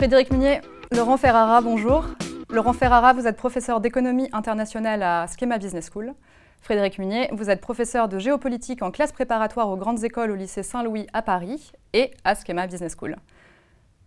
Frédéric 0.00 0.32
Munier, 0.32 0.62
Laurent 0.92 1.18
Ferrara, 1.18 1.60
bonjour. 1.60 2.06
Laurent 2.48 2.72
Ferrara, 2.72 3.12
vous 3.12 3.26
êtes 3.26 3.36
professeur 3.36 3.82
d'économie 3.82 4.30
internationale 4.32 5.02
à 5.02 5.26
Schema 5.26 5.58
Business 5.58 5.90
School. 5.92 6.14
Frédéric 6.62 6.98
Munier, 6.98 7.28
vous 7.32 7.50
êtes 7.50 7.60
professeur 7.60 8.08
de 8.08 8.18
géopolitique 8.18 8.80
en 8.80 8.90
classe 8.92 9.12
préparatoire 9.12 9.68
aux 9.68 9.76
grandes 9.76 10.02
écoles 10.02 10.30
au 10.30 10.36
lycée 10.36 10.62
Saint-Louis 10.62 11.06
à 11.12 11.20
Paris 11.20 11.72
et 11.92 12.12
à 12.24 12.34
Schema 12.34 12.66
Business 12.66 12.96
School. 12.98 13.16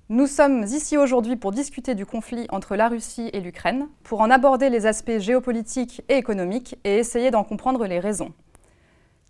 Nous 0.09 0.25
sommes 0.25 0.63
ici 0.63 0.97
aujourd'hui 0.97 1.35
pour 1.35 1.51
discuter 1.51 1.93
du 1.93 2.07
conflit 2.07 2.47
entre 2.49 2.75
la 2.75 2.87
Russie 2.87 3.29
et 3.31 3.39
l'Ukraine, 3.39 3.87
pour 4.01 4.21
en 4.21 4.31
aborder 4.31 4.71
les 4.71 4.87
aspects 4.87 5.19
géopolitiques 5.19 6.01
et 6.09 6.15
économiques 6.15 6.75
et 6.85 6.97
essayer 6.97 7.29
d'en 7.29 7.43
comprendre 7.43 7.85
les 7.85 7.99
raisons. 7.99 8.33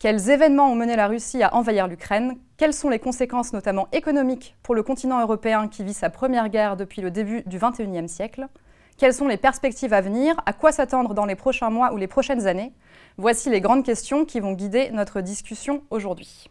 Quels 0.04 0.30
événements 0.30 0.70
ont 0.70 0.76
mené 0.76 0.98
la 0.98 1.08
Russie 1.08 1.44
à 1.44 1.56
envahir 1.56 1.88
l'Ukraine? 1.88 2.36
Quelles 2.58 2.74
sont 2.74 2.90
les 2.90 3.00
conséquences 3.00 3.54
notamment 3.54 3.88
économiques 3.94 4.58
pour 4.62 4.76
le 4.76 4.84
continent 4.84 5.22
européen 5.22 5.70
qui 5.70 5.82
vit 5.82 5.94
sa 5.94 6.10
première 6.10 6.50
guerre 6.50 6.76
depuis 6.76 7.02
le 7.02 7.10
début 7.10 7.42
du 7.46 7.58
XXIe 7.58 8.10
siècle? 8.10 8.50
Quelles 8.98 9.14
sont 9.14 9.30
les 9.30 9.38
perspectives 9.38 9.94
à 9.94 10.02
venir? 10.02 10.36
À 10.46 10.52
quoi 10.52 10.74
s'attendre 10.74 11.14
dans 11.14 11.24
les 11.24 11.36
prochains 11.36 11.70
mois 11.70 11.94
ou 11.94 11.96
les 11.96 12.08
prochaines 12.08 12.48
années? 12.48 12.74
Voici 13.16 13.50
les 13.50 13.62
grandes 13.62 13.86
questions 13.86 14.26
qui 14.26 14.42
vont 14.42 14.52
guider 14.52 14.90
notre 14.92 15.22
discussion 15.22 15.84
aujourd'hui. 15.90 16.50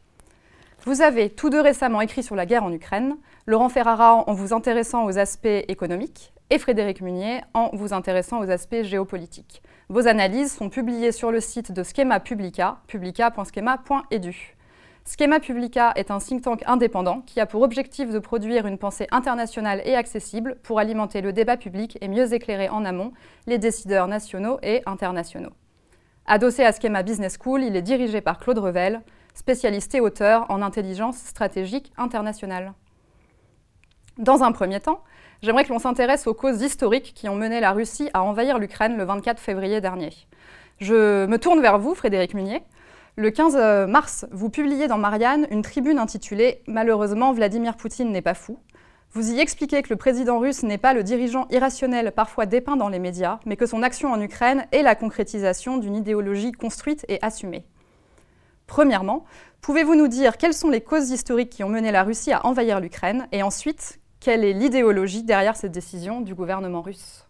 Vous 0.87 1.02
avez 1.02 1.29
tous 1.29 1.51
deux 1.51 1.60
récemment 1.60 2.01
écrit 2.01 2.23
sur 2.23 2.37
la 2.37 2.46
guerre 2.46 2.65
en 2.65 2.73
Ukraine, 2.73 3.19
Laurent 3.45 3.69
Ferrara 3.69 4.15
en 4.15 4.32
vous 4.32 4.55
intéressant 4.55 5.05
aux 5.05 5.19
aspects 5.19 5.45
économiques 5.69 6.32
et 6.48 6.59
Frédéric 6.59 7.02
Munier 7.02 7.43
en 7.52 7.69
vous 7.74 7.93
intéressant 7.93 8.41
aux 8.41 8.51
aspects 8.51 8.80
géopolitiques. 8.82 9.60
Vos 9.92 10.09
analyses 10.09 10.55
sont 10.55 10.70
publiées 10.70 11.12
sur 11.12 11.30
le 11.30 11.38
site 11.38 11.70
de 11.70 11.82
Schema 11.82 12.19
Publica, 12.19 12.78
publica.schema.edu. 12.87 14.56
Schema 15.05 15.38
Publica 15.38 15.92
est 15.96 16.10
un 16.10 16.18
think 16.18 16.41
tank 16.41 16.62
indépendant 16.65 17.20
qui 17.27 17.41
a 17.41 17.45
pour 17.45 17.60
objectif 17.60 18.10
de 18.10 18.18
produire 18.18 18.66
une 18.66 18.78
pensée 18.78 19.06
internationale 19.10 19.82
et 19.84 19.95
accessible 19.95 20.57
pour 20.63 20.79
alimenter 20.79 21.20
le 21.20 21.35
débat 21.35 21.59
public 21.59 21.98
et 22.01 22.09
mieux 22.09 22.32
éclairer 22.32 22.70
en 22.70 22.87
amont 22.87 23.13
les 23.46 23.59
décideurs 23.59 24.09
nationaux 24.09 24.59
et 24.63 24.80
internationaux. 24.87 25.52
Adossé 26.24 26.65
à 26.65 26.73
Schema 26.73 27.02
Business 27.02 27.37
School, 27.38 27.63
il 27.63 27.76
est 27.76 27.82
dirigé 27.82 28.23
par 28.23 28.38
Claude 28.38 28.60
Revel, 28.60 29.02
spécialiste 29.35 29.95
et 29.95 30.01
auteur 30.01 30.46
en 30.48 30.63
intelligence 30.63 31.18
stratégique 31.18 31.93
internationale. 31.98 32.73
Dans 34.16 34.43
un 34.43 34.52
premier 34.52 34.80
temps, 34.80 35.02
j'aimerais 35.43 35.65
que 35.65 35.71
l'on 35.71 35.79
s'intéresse 35.79 36.26
aux 36.26 36.35
causes 36.35 36.62
historiques 36.62 37.12
qui 37.15 37.29
ont 37.29 37.35
mené 37.35 37.60
la 37.60 37.73
Russie 37.73 38.09
à 38.15 38.23
envahir 38.23 38.59
l'Ukraine 38.59 38.96
le 38.96 39.04
24 39.04 39.40
février 39.40 39.80
dernier. 39.80 40.10
Je 40.79 41.26
me 41.26 41.38
tourne 41.38 41.60
vers 41.60 41.79
vous, 41.79 41.95
Frédéric 41.95 42.35
Munier. 42.35 42.62
Le 43.16 43.30
15 43.30 43.57
euh, 43.57 43.87
mars, 43.87 44.24
vous 44.32 44.48
publiez 44.48 44.88
dans 44.88 44.96
Marianne 44.96 45.46
une 45.51 45.63
tribune 45.63 45.98
intitulée 45.98 46.63
Malheureusement, 46.66 47.32
Vladimir 47.32 47.76
Poutine 47.76 48.10
n'est 48.10 48.23
pas 48.23 48.35
fou. 48.35 48.59
Vous 49.13 49.30
y 49.30 49.38
expliquez 49.38 49.82
que 49.82 49.90
le 49.90 49.96
président 49.96 50.38
russe 50.38 50.63
n'est 50.63 50.79
pas 50.79 50.95
le 50.95 51.02
dirigeant 51.02 51.46
irrationnel 51.51 52.13
parfois 52.13 52.46
dépeint 52.46 52.76
dans 52.76 52.88
les 52.88 52.98
médias, 52.98 53.40
mais 53.45 53.57
que 53.57 53.66
son 53.66 53.82
action 53.82 54.10
en 54.10 54.20
Ukraine 54.20 54.66
est 54.73 54.82
la 54.82 54.95
concrétisation 54.95 55.76
d'une 55.76 55.95
idéologie 55.95 56.52
construite 56.52 57.04
et 57.09 57.18
assumée. 57.20 57.66
Premièrement, 58.66 59.26
pouvez-vous 59.60 59.96
nous 59.96 60.09
dire 60.09 60.38
quelles 60.38 60.54
sont 60.54 60.70
les 60.70 60.80
causes 60.80 61.10
historiques 61.10 61.51
qui 61.51 61.63
ont 61.63 61.68
mené 61.68 61.93
la 61.93 62.04
Russie 62.04 62.32
à 62.32 62.46
envahir 62.46 62.80
l'Ukraine? 62.80 63.29
Et 63.32 63.43
ensuite, 63.43 64.00
quelle 64.22 64.44
est 64.44 64.53
l'idéologie 64.53 65.25
derrière 65.25 65.56
cette 65.56 65.72
décision 65.72 66.20
du 66.20 66.34
gouvernement 66.34 66.81
russe? 66.81 67.26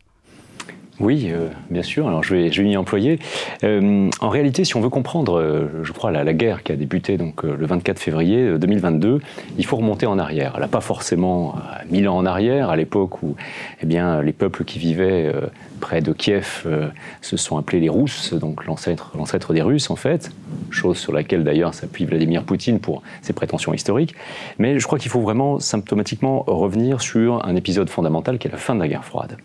Oui, 1.02 1.30
euh, 1.32 1.48
bien 1.68 1.82
sûr. 1.82 2.06
Alors 2.06 2.22
je 2.22 2.34
vais, 2.34 2.52
je 2.52 2.62
vais 2.62 2.70
y 2.70 2.76
employer. 2.76 3.18
Euh, 3.64 4.08
en 4.20 4.28
réalité, 4.28 4.64
si 4.64 4.76
on 4.76 4.80
veut 4.80 4.88
comprendre, 4.88 5.40
euh, 5.40 5.66
je 5.82 5.92
crois, 5.92 6.12
la, 6.12 6.32
guerre 6.32 6.62
qui 6.62 6.70
a 6.70 6.76
débuté 6.76 7.16
donc 7.16 7.42
le 7.42 7.66
24 7.66 7.98
février 7.98 8.56
2022, 8.56 9.20
il 9.58 9.66
faut 9.66 9.76
remonter 9.76 10.06
en 10.06 10.18
arrière. 10.18 10.52
Elle 10.54 10.60
n'a 10.60 10.68
pas 10.68 10.80
forcément 10.80 11.56
mille 11.90 12.08
ans 12.08 12.16
en 12.16 12.24
arrière, 12.24 12.70
à 12.70 12.76
l'époque 12.76 13.22
où, 13.22 13.34
eh 13.82 13.86
les 13.86 14.32
peuples 14.32 14.64
qui 14.64 14.78
vivaient 14.78 15.30
près 15.80 16.00
de 16.00 16.12
Kiev 16.12 16.66
se 17.20 17.36
sont 17.36 17.58
appelés 17.58 17.80
les 17.80 17.90
Russes, 17.90 18.32
donc 18.32 18.64
l'ancêtre, 18.64 19.12
l'ancêtre 19.16 19.52
des 19.52 19.60
Russes 19.60 19.90
en 19.90 19.96
fait. 19.96 20.30
Chose 20.70 20.96
sur 20.96 21.12
laquelle 21.12 21.44
d'ailleurs 21.44 21.74
s'appuie 21.74 22.06
Vladimir 22.06 22.44
Poutine 22.44 22.78
pour 22.78 23.02
ses 23.20 23.32
prétentions 23.32 23.74
historiques. 23.74 24.14
Mais 24.58 24.78
je 24.78 24.86
crois 24.86 24.98
qu'il 24.98 25.10
faut 25.10 25.20
vraiment 25.20 25.58
symptomatiquement 25.58 26.44
revenir 26.46 27.02
sur 27.02 27.44
un 27.44 27.56
épisode 27.56 27.90
fondamental 27.90 28.38
qui 28.38 28.48
est 28.48 28.52
la 28.52 28.56
fin 28.56 28.74
de 28.74 28.80
la 28.80 28.88
guerre 28.88 29.04
froide. 29.04 29.36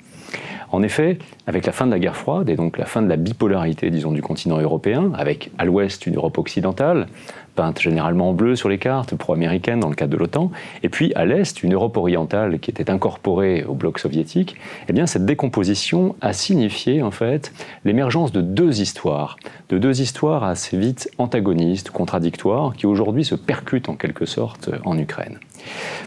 En 0.72 0.84
effet, 0.84 1.18
avec 1.46 1.66
la 1.66 1.72
fin 1.72 1.86
de 1.86 1.92
la 1.92 2.00
guerre 2.00 2.16
froide 2.16 2.50
et 2.50 2.56
donc 2.56 2.78
la 2.78 2.86
fin 2.86 3.02
de 3.02 3.08
la 3.08 3.16
bipolarité, 3.16 3.90
disons, 3.90 4.12
du 4.12 4.22
continent 4.22 4.60
européen, 4.60 5.12
avec 5.16 5.52
à 5.58 5.66
l'ouest 5.66 6.06
une 6.06 6.16
Europe 6.16 6.38
occidentale, 6.38 7.08
peinte 7.56 7.82
généralement 7.82 8.30
en 8.30 8.34
bleu 8.34 8.56
sur 8.56 8.70
les 8.70 8.78
cartes 8.78 9.16
pro-américaines 9.16 9.80
dans 9.80 9.90
le 9.90 9.96
cadre 9.96 10.12
de 10.12 10.18
l'OTAN, 10.18 10.52
et 10.84 10.90
puis 10.90 11.14
à 11.16 11.26
l'est 11.26 11.64
une 11.64 11.74
Europe 11.74 11.98
orientale 11.98 12.60
qui 12.60 12.70
était 12.70 12.90
incorporée 12.90 13.64
au 13.64 13.74
bloc 13.74 13.98
soviétique, 14.00 14.56
eh 14.88 14.94
bien 14.94 15.08
cette 15.08 15.26
décomposition 15.26 16.16
a 16.22 16.34
signifié 16.34 17.02
en 17.02 17.12
fait 17.12 17.52
l'émergence 17.84 18.32
de 18.32 18.42
deux 18.42 18.82
histoires, 18.82 19.38
de 19.70 19.78
deux 19.78 20.02
histoires 20.02 20.44
assez 20.44 20.78
vite 20.78 21.10
antagonistes, 21.18 21.90
contradictoires, 21.90 22.74
qui 22.76 22.86
aujourd'hui 22.86 23.26
se 23.26 23.36
percutent 23.36 23.90
en 23.90 23.96
quelque 23.96 24.26
sorte 24.26 24.70
en 24.86 24.98
Ukraine. 24.98 25.40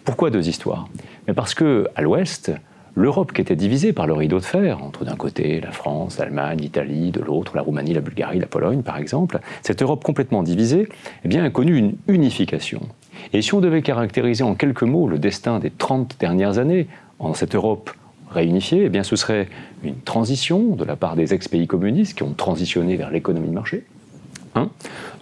Pourquoi 0.05 0.31
deux 0.31 0.49
histoires? 0.49 0.89
Parce 1.35 1.55
que 1.55 1.89
à 1.97 2.03
l'ouest, 2.03 2.53
l'Europe 2.95 3.33
qui 3.33 3.41
était 3.41 3.57
divisée 3.57 3.93
par 3.93 4.07
le 4.07 4.13
rideau 4.13 4.39
de 4.39 4.45
fer, 4.45 4.83
entre 4.83 5.05
d'un 5.05 5.17
côté 5.17 5.61
la 5.61 5.73
France, 5.73 6.19
l'Allemagne, 6.19 6.59
l'Italie, 6.59 7.11
de 7.11 7.21
l'autre 7.21 7.53
la 7.55 7.63
Roumanie, 7.63 7.95
la 7.95 8.01
Bulgarie, 8.01 8.39
la 8.39 8.47
Pologne 8.47 8.83
par 8.83 8.99
exemple, 8.99 9.41
cette 9.63 9.83
Europe 9.83 10.05
complètement 10.05 10.43
divisée 10.43 10.89
eh 11.25 11.29
bien, 11.29 11.45
a 11.45 11.51
connu 11.51 11.77
une 11.77 11.95
unification. 12.09 12.83
Et 13.33 13.43
si 13.43 13.55
on 13.55 13.61
devait 13.61 13.83
caractériser 13.83 14.45
en 14.45 14.55
quelques 14.55 14.83
mots 14.83 15.09
le 15.09 15.19
destin 15.19 15.59
des 15.59 15.71
30 15.71 16.17
dernières 16.19 16.59
années 16.59 16.89
en 17.19 17.35
cette 17.35 17.55
Europe 17.55 17.91
réunifiée, 18.31 18.91
eh 18.93 19.03
ce 19.03 19.17
serait 19.17 19.49
une 19.83 19.97
transition 19.97 20.75
de 20.77 20.85
la 20.85 20.97
part 20.97 21.17
des 21.17 21.35
ex-pays 21.35 21.67
communistes 21.67 22.17
qui 22.17 22.23
ont 22.23 22.33
transitionné 22.33 22.97
vers 22.97 23.11
l'économie 23.11 23.49
de 23.49 23.55
marché. 23.55 23.85
Un. 24.55 24.71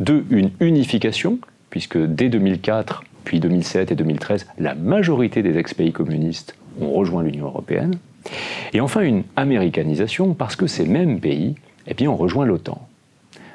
Deux, 0.00 0.24
une 0.30 0.50
unification, 0.60 1.38
puisque 1.70 1.98
dès 1.98 2.28
2004, 2.28 3.02
puis 3.28 3.40
2007 3.40 3.92
et 3.92 3.94
2013, 3.94 4.46
la 4.58 4.74
majorité 4.74 5.42
des 5.42 5.58
ex-pays 5.58 5.92
communistes 5.92 6.56
ont 6.80 6.92
rejoint 6.92 7.22
l'Union 7.22 7.44
européenne. 7.44 7.96
Et 8.72 8.80
enfin, 8.80 9.02
une 9.02 9.22
américanisation 9.36 10.32
parce 10.32 10.56
que 10.56 10.66
ces 10.66 10.86
mêmes 10.86 11.20
pays 11.20 11.54
eh 11.86 11.92
bien, 11.92 12.10
ont 12.10 12.16
rejoint 12.16 12.46
l'OTAN. 12.46 12.88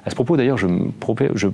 À 0.06 0.12
ce 0.12 0.16
propos, 0.16 0.38
d'ailleurs, 0.38 0.60
je, 0.60 0.68
je 1.34 1.48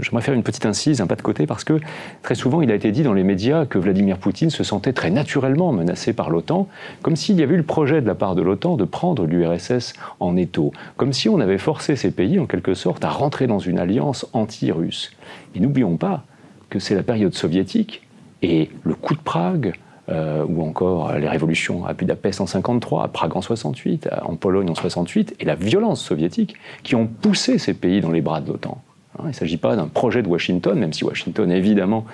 j'aimerais 0.00 0.22
faire 0.22 0.34
une 0.34 0.42
petite 0.42 0.66
incise, 0.66 1.00
un 1.00 1.06
pas 1.06 1.14
de 1.14 1.22
côté, 1.22 1.46
parce 1.46 1.62
que 1.62 1.78
très 2.22 2.34
souvent, 2.34 2.60
il 2.60 2.72
a 2.72 2.74
été 2.74 2.90
dit 2.90 3.04
dans 3.04 3.12
les 3.12 3.22
médias 3.22 3.66
que 3.66 3.78
Vladimir 3.78 4.18
Poutine 4.18 4.50
se 4.50 4.64
sentait 4.64 4.92
très 4.92 5.10
naturellement 5.10 5.70
menacé 5.70 6.12
par 6.12 6.30
l'OTAN, 6.30 6.66
comme 7.02 7.14
s'il 7.14 7.38
y 7.38 7.42
avait 7.44 7.54
eu 7.54 7.58
le 7.58 7.62
projet 7.62 8.00
de 8.00 8.06
la 8.08 8.16
part 8.16 8.34
de 8.34 8.42
l'OTAN 8.42 8.76
de 8.76 8.84
prendre 8.84 9.26
l'URSS 9.26 9.92
en 10.18 10.36
étau, 10.36 10.72
comme 10.96 11.12
si 11.12 11.28
on 11.28 11.38
avait 11.38 11.58
forcé 11.58 11.94
ces 11.94 12.10
pays, 12.10 12.40
en 12.40 12.46
quelque 12.46 12.74
sorte, 12.74 13.04
à 13.04 13.10
rentrer 13.10 13.46
dans 13.46 13.60
une 13.60 13.78
alliance 13.78 14.26
anti-russe. 14.32 15.12
Et 15.54 15.60
n'oublions 15.60 15.96
pas 15.96 16.24
que 16.70 16.78
c'est 16.78 16.94
la 16.94 17.02
période 17.02 17.34
soviétique 17.34 18.02
et 18.42 18.70
le 18.82 18.94
coup 18.94 19.14
de 19.14 19.20
Prague, 19.20 19.74
euh, 20.10 20.44
ou 20.46 20.62
encore 20.62 21.14
les 21.14 21.28
révolutions 21.28 21.86
à 21.86 21.94
Budapest 21.94 22.40
en 22.40 22.46
53, 22.46 23.04
à 23.04 23.08
Prague 23.08 23.36
en 23.36 23.40
68, 23.40 24.10
en 24.22 24.36
Pologne 24.36 24.68
en 24.70 24.74
68, 24.74 25.36
et 25.40 25.44
la 25.44 25.54
violence 25.54 26.02
soviétique 26.02 26.54
qui 26.82 26.94
ont 26.94 27.06
poussé 27.06 27.58
ces 27.58 27.72
pays 27.72 28.00
dans 28.00 28.10
les 28.10 28.20
bras 28.20 28.40
de 28.40 28.48
l'OTAN. 28.48 28.82
Hein, 29.18 29.22
il 29.24 29.28
ne 29.28 29.32
s'agit 29.32 29.56
pas 29.56 29.76
d'un 29.76 29.86
projet 29.86 30.22
de 30.22 30.28
Washington, 30.28 30.78
même 30.78 30.92
si 30.92 31.04
Washington, 31.04 31.50
évidemment, 31.50 32.04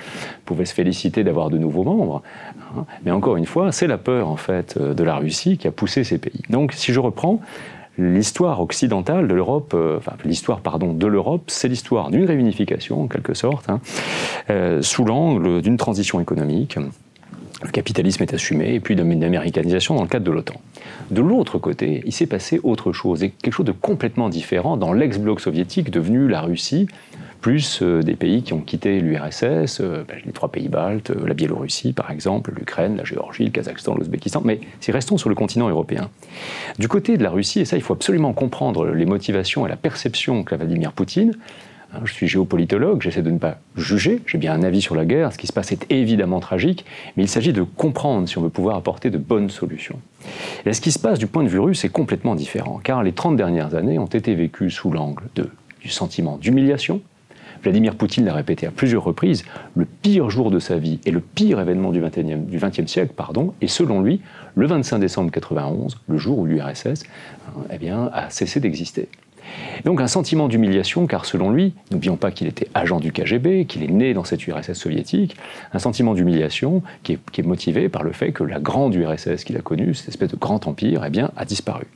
pouvait 0.44 0.66
se 0.66 0.74
féliciter 0.74 1.24
d'avoir 1.24 1.50
de 1.50 1.58
nouveaux 1.58 1.84
membres. 1.84 2.22
Hein, 2.76 2.84
mais 3.04 3.10
encore 3.10 3.36
une 3.36 3.46
fois, 3.46 3.72
c'est 3.72 3.86
la 3.86 3.98
peur, 3.98 4.28
en 4.28 4.36
fait, 4.36 4.76
euh, 4.76 4.94
de 4.94 5.02
la 5.02 5.16
Russie 5.16 5.56
qui 5.56 5.66
a 5.66 5.72
poussé 5.72 6.04
ces 6.04 6.18
pays. 6.18 6.42
Donc, 6.50 6.72
si 6.72 6.92
je 6.92 7.00
reprends, 7.00 7.40
l'histoire 8.00 8.60
occidentale 8.60 9.28
de 9.28 9.34
l'Europe, 9.34 9.72
euh, 9.74 9.98
enfin 9.98 10.12
l'histoire 10.24 10.60
pardon 10.60 10.92
de 10.92 11.06
l'Europe, 11.06 11.44
c'est 11.48 11.68
l'histoire 11.68 12.10
d'une 12.10 12.24
réunification 12.24 13.02
en 13.02 13.08
quelque 13.08 13.34
sorte, 13.34 13.68
hein, 13.68 13.80
sous 14.80 15.04
l'angle 15.04 15.62
d'une 15.62 15.76
transition 15.76 16.20
économique, 16.20 16.78
le 17.62 17.70
capitalisme 17.70 18.22
est 18.22 18.34
assumé, 18.34 18.74
et 18.74 18.80
puis 18.80 18.96
d'une 18.96 19.22
américanisation 19.24 19.94
dans 19.94 20.02
le 20.02 20.08
cadre 20.08 20.24
de 20.24 20.30
l'OTAN. 20.30 20.60
De 21.10 21.20
l'autre 21.20 21.58
côté, 21.58 22.02
il 22.06 22.12
s'est 22.12 22.26
passé 22.26 22.60
autre 22.62 22.92
chose, 22.92 23.22
et 23.22 23.30
quelque 23.30 23.54
chose 23.54 23.66
de 23.66 23.72
complètement 23.72 24.28
différent 24.28 24.76
dans 24.76 24.92
l'ex-bloc 24.92 25.40
soviétique 25.40 25.90
devenu 25.90 26.28
la 26.28 26.40
Russie, 26.40 26.86
plus 27.40 27.80
euh, 27.82 28.02
des 28.02 28.14
pays 28.14 28.42
qui 28.42 28.52
ont 28.52 28.60
quitté 28.60 29.00
l'URSS, 29.00 29.80
euh, 29.80 30.04
ben, 30.06 30.18
les 30.24 30.32
trois 30.32 30.50
pays 30.50 30.68
baltes, 30.68 31.10
euh, 31.10 31.26
la 31.26 31.34
Biélorussie 31.34 31.92
par 31.92 32.10
exemple, 32.10 32.52
l'Ukraine, 32.56 32.96
la 32.96 33.04
Géorgie, 33.04 33.44
le 33.44 33.50
Kazakhstan, 33.50 33.94
l'Ouzbékistan, 33.94 34.42
mais 34.44 34.60
si 34.80 34.92
restons 34.92 35.16
sur 35.16 35.28
le 35.28 35.34
continent 35.34 35.68
européen. 35.68 36.10
Du 36.78 36.88
côté 36.88 37.16
de 37.16 37.22
la 37.22 37.30
Russie, 37.30 37.60
et 37.60 37.64
ça 37.64 37.76
il 37.76 37.82
faut 37.82 37.94
absolument 37.94 38.32
comprendre 38.32 38.86
les 38.86 39.06
motivations 39.06 39.66
et 39.66 39.68
la 39.68 39.76
perception 39.76 40.44
qu'a 40.44 40.56
Vladimir 40.56 40.92
Poutine, 40.92 41.34
je 42.04 42.12
suis 42.12 42.28
géopolitologue, 42.28 43.02
j'essaie 43.02 43.22
de 43.22 43.30
ne 43.30 43.38
pas 43.38 43.58
juger, 43.76 44.22
j'ai 44.26 44.38
bien 44.38 44.52
un 44.52 44.62
avis 44.62 44.80
sur 44.80 44.94
la 44.94 45.04
guerre, 45.04 45.32
ce 45.32 45.38
qui 45.38 45.46
se 45.46 45.52
passe 45.52 45.72
est 45.72 45.90
évidemment 45.90 46.40
tragique, 46.40 46.84
mais 47.16 47.24
il 47.24 47.28
s'agit 47.28 47.52
de 47.52 47.62
comprendre 47.62 48.28
si 48.28 48.38
on 48.38 48.42
veut 48.42 48.50
pouvoir 48.50 48.76
apporter 48.76 49.10
de 49.10 49.18
bonnes 49.18 49.50
solutions. 49.50 49.98
Et 50.66 50.72
ce 50.72 50.80
qui 50.80 50.92
se 50.92 50.98
passe 50.98 51.18
du 51.18 51.26
point 51.26 51.42
de 51.42 51.48
vue 51.48 51.58
russe 51.58 51.84
est 51.84 51.88
complètement 51.88 52.34
différent, 52.34 52.80
car 52.82 53.02
les 53.02 53.12
30 53.12 53.36
dernières 53.36 53.74
années 53.74 53.98
ont 53.98 54.06
été 54.06 54.34
vécues 54.34 54.70
sous 54.70 54.90
l'angle 54.90 55.24
du 55.82 55.88
sentiment 55.88 56.36
d'humiliation, 56.36 57.00
Vladimir 57.62 57.94
Poutine 57.94 58.24
l'a 58.24 58.32
répété 58.32 58.66
à 58.66 58.70
plusieurs 58.70 59.04
reprises, 59.04 59.44
le 59.74 59.84
pire 59.84 60.30
jour 60.30 60.50
de 60.50 60.58
sa 60.58 60.78
vie 60.78 60.98
et 61.04 61.10
le 61.10 61.20
pire 61.20 61.60
événement 61.60 61.92
du 61.92 62.00
XXe 62.00 62.90
siècle, 62.90 63.12
pardon, 63.14 63.52
est 63.60 63.66
selon 63.66 64.00
lui 64.00 64.20
le 64.54 64.66
25 64.66 64.98
décembre 64.98 65.30
91, 65.30 65.98
le 66.08 66.18
jour 66.18 66.38
où 66.38 66.46
l'URSS 66.46 67.04
eh 67.70 67.78
bien, 67.78 68.10
a 68.12 68.30
cessé 68.30 68.60
d'exister. 68.60 69.08
Donc 69.84 70.00
un 70.00 70.06
sentiment 70.06 70.48
d'humiliation, 70.48 71.06
car 71.06 71.24
selon 71.24 71.50
lui, 71.50 71.74
n'oublions 71.90 72.16
pas 72.16 72.30
qu'il 72.30 72.46
était 72.46 72.68
agent 72.74 73.00
du 73.00 73.12
KGB, 73.12 73.64
qu'il 73.66 73.82
est 73.82 73.88
né 73.88 74.14
dans 74.14 74.24
cette 74.24 74.46
URSS 74.46 74.74
soviétique, 74.74 75.36
un 75.72 75.78
sentiment 75.78 76.14
d'humiliation 76.14 76.82
qui, 77.02 77.14
est, 77.14 77.42
motivé 77.42 77.88
par 77.88 78.02
le 78.02 78.12
fait 78.12 78.32
que 78.32 78.44
la 78.44 78.60
grande 78.60 78.94
URSS 78.94 79.44
qu'il 79.44 79.56
a 79.56 79.60
connue, 79.60 79.94
cette 79.94 80.08
espèce 80.08 80.30
de 80.30 80.36
grand 80.36 80.66
empire, 80.66 81.04
eh 81.04 81.20
a 81.36 81.44
disparu. 81.44 81.86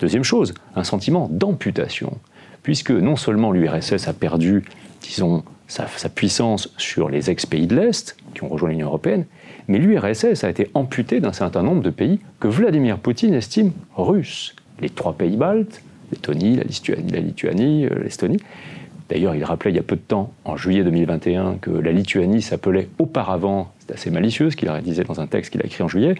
Deuxième 0.00 0.24
chose, 0.24 0.54
un 0.76 0.84
sentiment 0.84 1.28
d'amputation, 1.30 2.18
puisque 2.62 2.90
non 2.90 3.16
seulement 3.16 3.52
l'URSS 3.52 4.08
a 4.08 4.12
perdu, 4.12 4.64
disons, 5.02 5.44
sa, 5.66 5.86
sa 5.88 6.08
puissance 6.08 6.72
sur 6.76 7.08
les 7.08 7.30
ex-pays 7.30 7.66
de 7.66 7.76
l'Est, 7.76 8.16
qui 8.34 8.44
ont 8.44 8.48
rejoint 8.48 8.70
l'Union 8.70 8.88
européenne, 8.88 9.24
mais 9.68 9.78
l'URSS 9.78 10.44
a 10.44 10.50
été 10.50 10.70
amputée 10.74 11.20
d'un 11.20 11.32
certain 11.32 11.62
nombre 11.62 11.82
de 11.82 11.90
pays 11.90 12.20
que 12.40 12.48
Vladimir 12.48 12.98
Poutine 12.98 13.34
estime 13.34 13.72
russes. 13.96 14.54
Les 14.80 14.90
trois 14.90 15.14
pays 15.14 15.36
baltes, 15.36 15.82
Lettonie, 16.14 16.56
la 16.56 16.64
Lituanie, 16.64 17.12
la 17.12 17.20
Lituanie, 17.20 17.86
euh, 17.86 18.02
l'Estonie. 18.02 18.40
D'ailleurs, 19.08 19.34
il 19.34 19.44
rappelait 19.44 19.70
il 19.70 19.76
y 19.76 19.80
a 19.80 19.82
peu 19.82 19.96
de 19.96 20.00
temps, 20.00 20.32
en 20.44 20.56
juillet 20.56 20.82
2021, 20.82 21.58
que 21.60 21.70
la 21.70 21.92
Lituanie 21.92 22.40
s'appelait 22.40 22.88
auparavant, 22.98 23.72
c'est 23.80 23.92
assez 23.92 24.10
malicieux 24.10 24.50
ce 24.50 24.56
qu'il 24.56 24.70
disait 24.82 25.04
dans 25.04 25.20
un 25.20 25.26
texte 25.26 25.52
qu'il 25.52 25.60
a 25.60 25.66
écrit 25.66 25.82
en 25.82 25.88
juillet, 25.88 26.14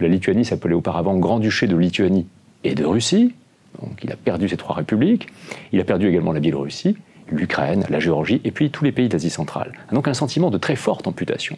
la 0.00 0.08
Lituanie 0.08 0.44
s'appelait 0.44 0.74
auparavant 0.74 1.16
Grand-Duché 1.16 1.66
de 1.66 1.76
Lituanie 1.76 2.26
et 2.64 2.74
de 2.74 2.84
Russie. 2.84 3.34
Donc 3.80 4.02
il 4.02 4.10
a 4.10 4.16
perdu 4.16 4.48
ces 4.48 4.56
trois 4.56 4.74
républiques. 4.74 5.28
Il 5.72 5.80
a 5.80 5.84
perdu 5.84 6.08
également 6.08 6.32
la 6.32 6.40
Biélorussie, 6.40 6.96
l'Ukraine, 7.30 7.84
la 7.88 8.00
Géorgie 8.00 8.40
et 8.44 8.50
puis 8.50 8.70
tous 8.70 8.84
les 8.84 8.92
pays 8.92 9.08
d'Asie 9.08 9.30
centrale. 9.30 9.72
Donc 9.92 10.08
un 10.08 10.14
sentiment 10.14 10.50
de 10.50 10.58
très 10.58 10.76
forte 10.76 11.06
amputation. 11.06 11.56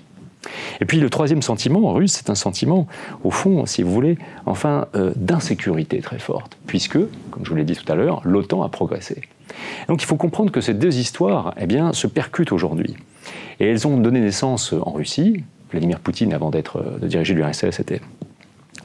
Et 0.81 0.85
puis 0.85 1.01
le 1.01 1.11
troisième 1.11 1.43
sentiment 1.43 1.93
russe, 1.93 2.13
c'est 2.13 2.31
un 2.31 2.35
sentiment, 2.35 2.87
au 3.25 3.31
fond, 3.31 3.67
si 3.67 3.83
vous 3.83 3.91
voulez, 3.91 4.19
enfin, 4.47 4.87
euh, 4.95 5.13
d'insécurité 5.17 6.01
très 6.01 6.19
forte, 6.19 6.57
puisque, 6.67 6.99
comme 7.31 7.45
je 7.45 7.51
vous 7.51 7.57
l'ai 7.57 7.65
dit 7.65 7.77
tout 7.77 7.91
à 7.91 7.95
l'heure, 7.95 8.21
l'OTAN 8.25 8.63
a 8.63 8.69
progressé. 8.69 9.23
Donc 9.89 10.03
il 10.03 10.07
faut 10.07 10.17
comprendre 10.17 10.51
que 10.51 10.61
ces 10.61 10.75
deux 10.75 10.99
histoires 10.99 11.55
eh 11.59 11.67
bien, 11.67 11.93
se 11.93 12.07
percutent 12.07 12.53
aujourd'hui. 12.53 12.97
Et 13.61 13.67
elles 13.67 13.87
ont 13.87 13.97
donné 13.97 14.21
naissance 14.21 14.73
en 14.73 14.93
Russie. 14.93 15.45
Vladimir 15.71 16.01
Poutine, 16.01 16.33
avant 16.33 16.51
d'être, 16.51 16.79
euh, 16.79 16.99
de 16.99 17.07
diriger 17.07 17.35
l'URSS, 17.35 17.81
était 17.81 18.01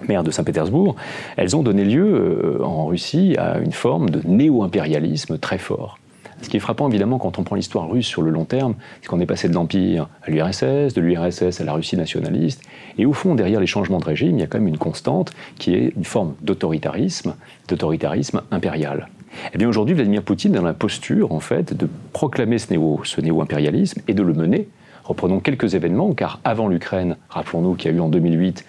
maire 0.08 0.24
de 0.24 0.32
Saint-Pétersbourg. 0.32 0.96
Elles 1.38 1.56
ont 1.56 1.64
donné 1.64 1.86
lieu 1.86 2.60
euh, 2.60 2.64
en 2.64 2.86
Russie 2.86 3.36
à 3.38 3.60
une 3.60 3.72
forme 3.72 4.10
de 4.10 4.22
néo-impérialisme 4.26 5.38
très 5.38 5.58
fort. 5.58 6.00
Ce 6.42 6.50
qui 6.50 6.58
est 6.58 6.60
frappant, 6.62 6.90
évidemment, 6.90 7.20
quand 7.20 7.40
on 7.40 7.44
prend 7.44 7.56
l'histoire 7.56 7.90
russe 7.90 8.08
sur 8.08 8.22
le 8.22 8.32
long 8.32 8.46
terme, 8.46 8.76
c'est 9.02 9.08
qu'on 9.08 9.20
est 9.20 9.26
passé 9.26 9.48
de 9.48 9.54
l'Empire 9.54 10.10
à 10.24 10.32
l'URSS, 10.32 10.94
de 10.94 11.02
l'URSS 11.02 11.62
à 11.62 11.64
la 11.64 11.74
Russie 11.74 11.98
nationaliste. 11.98 12.64
Et 12.98 13.06
au 13.06 13.14
fond, 13.14 13.36
derrière 13.36 13.60
les 13.60 13.68
changements 13.68 14.00
de 14.00 14.06
régime, 14.06 14.38
il 14.38 14.40
y 14.40 14.44
a 14.44 14.48
quand 14.48 14.58
même 14.58 14.68
une 14.68 14.78
constante 14.78 15.32
qui 15.58 15.76
est 15.76 15.94
une 15.96 16.06
forme 16.06 16.34
d'autoritarisme, 16.42 17.36
d'autoritarisme 17.68 18.42
impérial. 18.52 19.08
Eh 19.54 19.58
bien 19.58 19.70
aujourd'hui, 19.70 19.96
Vladimir 19.96 20.24
Poutine 20.24 20.54
est 20.54 20.58
dans 20.58 20.64
la 20.64 20.74
posture, 20.74 21.32
en 21.32 21.40
fait, 21.40 21.74
de 21.76 21.88
proclamer 22.12 22.58
ce 22.58 22.74
néo-impérialisme 23.22 24.00
néo 24.00 24.06
et 24.08 24.14
de 24.14 24.24
le 24.24 24.34
mener. 24.34 24.68
Reprenons 25.04 25.40
quelques 25.40 25.74
événements, 25.74 26.14
car 26.14 26.40
avant 26.44 26.68
l'Ukraine, 26.68 27.18
rappelons-nous 27.30 27.76
qu'il 27.76 27.92
y 27.92 27.94
a 27.94 27.98
eu 27.98 28.02
en 28.02 28.10
2008 28.10 28.66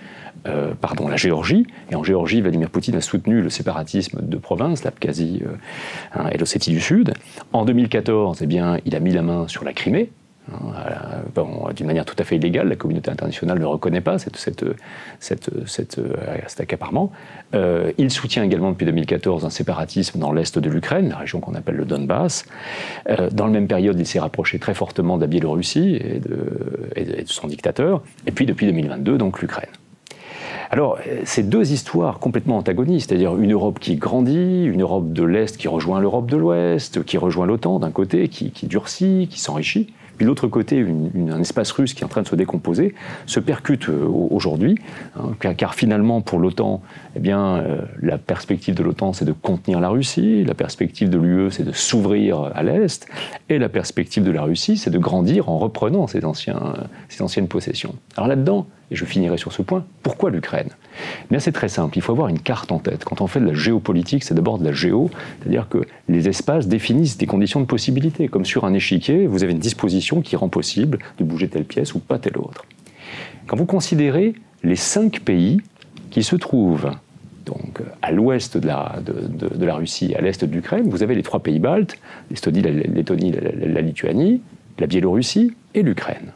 euh, 0.47 0.75
pardon, 0.81 1.09
la 1.09 1.17
Géorgie. 1.17 1.67
Et 1.91 1.95
en 1.95 2.03
Géorgie, 2.03 2.41
Vladimir 2.41 2.71
Poutine 2.71 2.97
a 2.97 3.01
soutenu 3.01 3.43
le 3.43 3.51
séparatisme 3.51 4.21
de 4.23 4.37
provinces, 4.37 4.85
l'Abkhazie 4.85 5.43
euh, 5.47 5.51
hein, 6.15 6.29
et 6.33 6.39
l'Ossétie 6.39 6.73
du 6.73 6.81
Sud. 6.81 7.15
En 7.53 7.65
2014, 7.65 8.43
eh 8.43 8.47
bien, 8.47 8.79
il 8.85 8.97
a 8.97 9.01
mis 9.01 9.13
la 9.13 9.23
main 9.23 9.47
sur 9.49 9.65
la 9.65 9.73
Crimée. 9.73 10.11
Hein, 10.53 11.71
d'une 11.77 11.87
manière 11.87 12.05
tout 12.05 12.17
à 12.19 12.25
fait 12.25 12.35
illégale, 12.35 12.69
la 12.69 12.75
communauté 12.75 13.13
internationale 13.13 13.61
ne 13.61 13.65
reconnaît 13.65 14.01
pas 14.01 14.19
cette, 14.19 14.37
cette, 14.37 14.65
cet 15.69 16.61
accaparement. 16.61 17.13
Euh, 17.55 17.93
il 17.97 18.11
soutient 18.11 18.43
également 18.43 18.73
depuis 18.73 18.85
2014 18.87 19.45
un 19.45 19.51
séparatisme 19.51 20.19
dans 20.19 20.33
l'est 20.33 20.59
de 20.59 20.69
l'Ukraine, 20.69 21.11
la 21.11 21.19
région 21.19 21.39
qu'on 21.39 21.55
appelle 21.55 21.77
le 21.77 21.85
Donbass. 21.85 22.45
dans 23.31 23.47
la 23.47 23.53
même 23.53 23.69
période, 23.69 24.01
il 24.01 24.07
s'est 24.07 24.19
rapproché 24.19 24.59
très 24.59 24.75
fortement 24.75 25.17
de 25.17 25.21
la 25.21 25.29
Biélorussie 25.29 25.95
et 25.95 26.19
de, 26.19 26.91
et 26.97 27.05
de 27.05 27.29
son 27.29 27.47
dictateur. 27.47 28.03
Et 28.27 28.33
puis 28.33 28.45
depuis 28.45 28.67
2022, 28.67 29.19
donc 29.19 29.43
l'Ukraine. 29.43 29.71
Alors, 30.73 30.99
c'est 31.25 31.51
deux 31.51 31.71
histoires 31.73 32.19
complètement 32.19 32.57
antagonistes, 32.57 33.11
c'est-à-dire 33.11 33.37
une 33.37 33.53
Europe 33.53 33.79
qui 33.79 33.97
grandit, 33.97 34.65
une 34.65 34.81
Europe 34.81 35.13
de 35.13 35.23
l'Est 35.23 35.59
qui 35.59 35.69
rejoint 35.69 36.01
l'Europe 36.01 36.31
de 36.31 36.39
l'Ouest, 36.39 37.05
qui 37.05 37.19
rejoint 37.19 37.45
l'OTAN 37.45 37.79
d'un 37.79 37.91
côté, 37.91 38.29
qui, 38.29 38.67
durcit, 38.67 39.29
qui 39.31 39.39
s'enrichit, 39.39 39.93
puis 40.17 40.25
l'autre 40.25 40.49
côté, 40.49 40.83
un 41.31 41.41
espace 41.41 41.73
russe 41.73 41.93
qui 41.93 42.01
est 42.01 42.05
en 42.07 42.09
train 42.09 42.23
de 42.23 42.27
se 42.27 42.37
décomposer, 42.37 42.95
se 43.27 43.39
percute 43.39 43.91
euh, 43.91 44.07
aujourd'hui, 44.31 44.79
hein, 45.17 45.33
car, 45.59 45.75
finalement, 45.75 46.23
pour 46.23 46.39
l'OTAN, 46.39 46.81
eh 47.15 47.21
bien, 47.21 47.57
euh, 47.57 47.83
la 48.01 48.19
perspective 48.19 48.75
de 48.75 48.83
l'OTAN, 48.83 49.13
c'est 49.13 49.25
de 49.25 49.33
contenir 49.33 49.81
la 49.81 49.89
Russie, 49.89 50.45
la 50.45 50.55
perspective 50.55 51.11
de 51.11 51.19
l'UE, 51.19 51.51
c'est 51.51 51.65
de 51.65 51.73
s'ouvrir 51.73 52.51
à 52.55 52.63
l'Est, 52.63 53.07
et 53.49 53.59
la 53.59 53.69
perspective 53.69 54.25
de 54.25 54.31
la 54.31 54.43
Russie, 54.43 54.77
c'est 54.77 54.91
de 54.91 54.99
grandir 54.99 55.49
en 55.49 55.59
reprenant 55.59 56.07
ces 56.07 56.25
anciennes 56.25 57.49
possessions. 57.49 57.95
Alors 58.17 58.29
là-dedans, 58.29 58.67
et 58.91 58.97
je 58.97 59.05
finirai 59.05 59.39
sur 59.39 59.53
ce 59.53 59.63
point, 59.63 59.85
pourquoi 60.03 60.31
l'Ukraine? 60.31 60.69
Bien, 61.31 61.39
c'est 61.39 61.53
très 61.53 61.69
simple, 61.69 61.97
il 61.97 62.03
faut 62.03 62.13
avoir 62.13 62.29
une 62.29 62.41
carte 62.41 62.73
en 62.73 62.79
tête. 62.79 63.05
Quand 63.05 63.21
on 63.21 63.27
fait 63.27 63.41
de 63.41 63.47
la 63.47 63.55
géopolitique, 63.55 64.23
c'est 64.25 64.35
d'abord 64.35 64.59
de 64.59 64.65
la 64.65 64.73
géo, 64.73 65.11
c'est-à-dire 65.41 65.69
que 65.69 65.79
les 66.09 66.29
espaces 66.29 66.69
définissent 66.69 67.17
des 67.17 67.27
conditions 67.27 67.61
de 67.61 67.67
possibilité. 67.67 68.29
Comme 68.29 68.45
sur 68.45 68.65
un 68.65 68.75
échiquier, 68.75 69.27
vous 69.27 69.43
avez 69.45 69.53
une 69.53 69.59
disposition 69.59 70.21
qui 70.21 70.37
rend 70.37 70.49
possible 70.49 70.99
de 71.19 71.25
bouger 71.25 71.49
telle 71.49 71.65
pièce 71.65 71.95
ou 71.95 72.01
pas 72.01 72.19
telle 72.19 72.37
autre. 72.37 72.65
Quand 73.47 73.57
vous 73.57 73.67
considérez 73.67 74.35
les 74.63 74.77
cinq 74.77 75.21
pays 75.21 75.61
qui 76.13 76.23
se 76.23 76.37
trouvent 76.37 76.93
donc 77.45 77.81
à 78.03 78.13
l'ouest 78.13 78.57
de 78.57 78.69
la, 78.69 79.01
de, 79.05 79.65
la, 79.65 79.75
Russie, 79.75 80.15
à 80.15 80.21
l'est 80.21 80.45
de 80.45 80.55
l'Ukraine, 80.55 80.89
vous 80.89 81.03
avez 81.03 81.17
les 81.17 81.25
trois 81.25 81.41
pays 81.41 81.59
baltes, 81.59 81.99
l'Estonie, 82.31 82.63
la 82.63 82.71
Lettonie, 82.71 83.33
la 83.33 83.81
Lituanie, 83.81 84.41
la 84.79 84.87
Biélorussie 84.87 85.53
et 85.75 85.83
l'Ukraine 85.83 86.31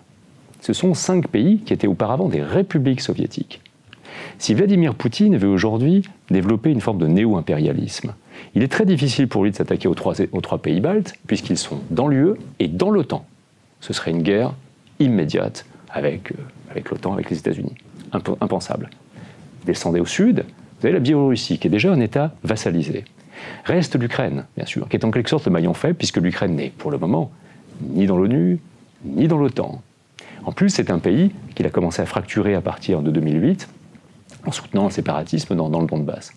ce 0.67 0.73
sont 0.73 0.94
cinq 0.94 1.28
pays 1.28 1.58
qui 1.61 1.73
étaient 1.73 1.87
auparavant 1.87 2.28
des 2.28 2.43
républiques 2.43 3.00
soviétiques. 3.00 3.61
Si 4.38 4.52
Vladimir 4.52 4.96
Poutine 4.96 5.37
veut 5.37 5.49
aujourd'hui 5.49 6.02
développer 6.28 6.70
une 6.70 6.81
forme 6.81 6.99
de 6.99 7.06
néo-impérialisme, 7.06 8.14
il 8.56 8.64
est 8.64 8.69
très 8.69 8.84
difficile 8.84 9.28
pour 9.28 9.44
lui 9.44 9.52
de 9.52 9.56
s'attaquer 9.56 9.87
aux 9.87 9.94
trois, 9.94 10.58
pays 10.58 10.81
baltes, 10.81 11.14
puisqu'ils 11.28 11.56
sont 11.56 11.78
dans 11.90 12.08
l'UE 12.08 12.34
et 12.58 12.67
dans 12.67 12.90
l'OTAN. 12.90 13.25
Ce 13.81 13.93
serait 13.93 14.11
une 14.11 14.23
guerre 14.23 14.55
immédiate 14.99 15.67
avec, 15.88 16.32
euh, 16.32 16.37
avec 16.70 16.90
l'OTAN, 16.90 17.12
avec 17.12 17.30
les 17.30 17.38
États-Unis. 17.38 17.75
Impensable. 18.40 18.90
Descendez 19.66 20.00
au 20.00 20.06
sud, 20.06 20.44
vous 20.80 20.87
avez 20.87 20.94
la 20.94 21.00
Biélorussie, 21.00 21.58
qui 21.58 21.66
est 21.66 21.70
déjà 21.70 21.92
un 21.92 22.00
État 22.00 22.35
vassalisé. 22.44 23.04
Reste 23.64 23.99
l'Ukraine, 23.99 24.44
bien 24.56 24.64
sûr, 24.64 24.88
qui 24.88 24.96
est 24.96 25.04
en 25.04 25.11
quelque 25.11 25.28
sorte 25.28 25.46
le 25.46 25.52
maillon 25.52 25.75
faible, 25.75 25.96
puisque 25.96 26.18
l'Ukraine 26.18 26.54
n'est, 26.54 26.70
pour 26.70 26.90
le 26.90 26.99
moment, 26.99 27.30
ni 27.82 28.06
dans 28.06 28.16
l'ONU, 28.16 28.61
ni 29.04 29.28
dans 29.28 29.38
l'OTAN. 29.38 29.82
En 30.44 30.52
plus, 30.52 30.70
c'est 30.70 30.90
un 30.90 30.99
pays 30.99 31.32
qu'il 31.54 31.66
a 31.66 31.70
commencé 31.70 32.00
à 32.00 32.06
fracturer 32.06 32.54
à 32.54 32.61
partir 32.61 33.02
de 33.02 33.11
2008 33.11 33.68
en 34.46 34.52
soutenant 34.52 34.85
le 34.85 34.90
séparatisme 34.90 35.56
dans, 35.56 35.80
le 35.80 35.87
Donbass. 35.87 36.32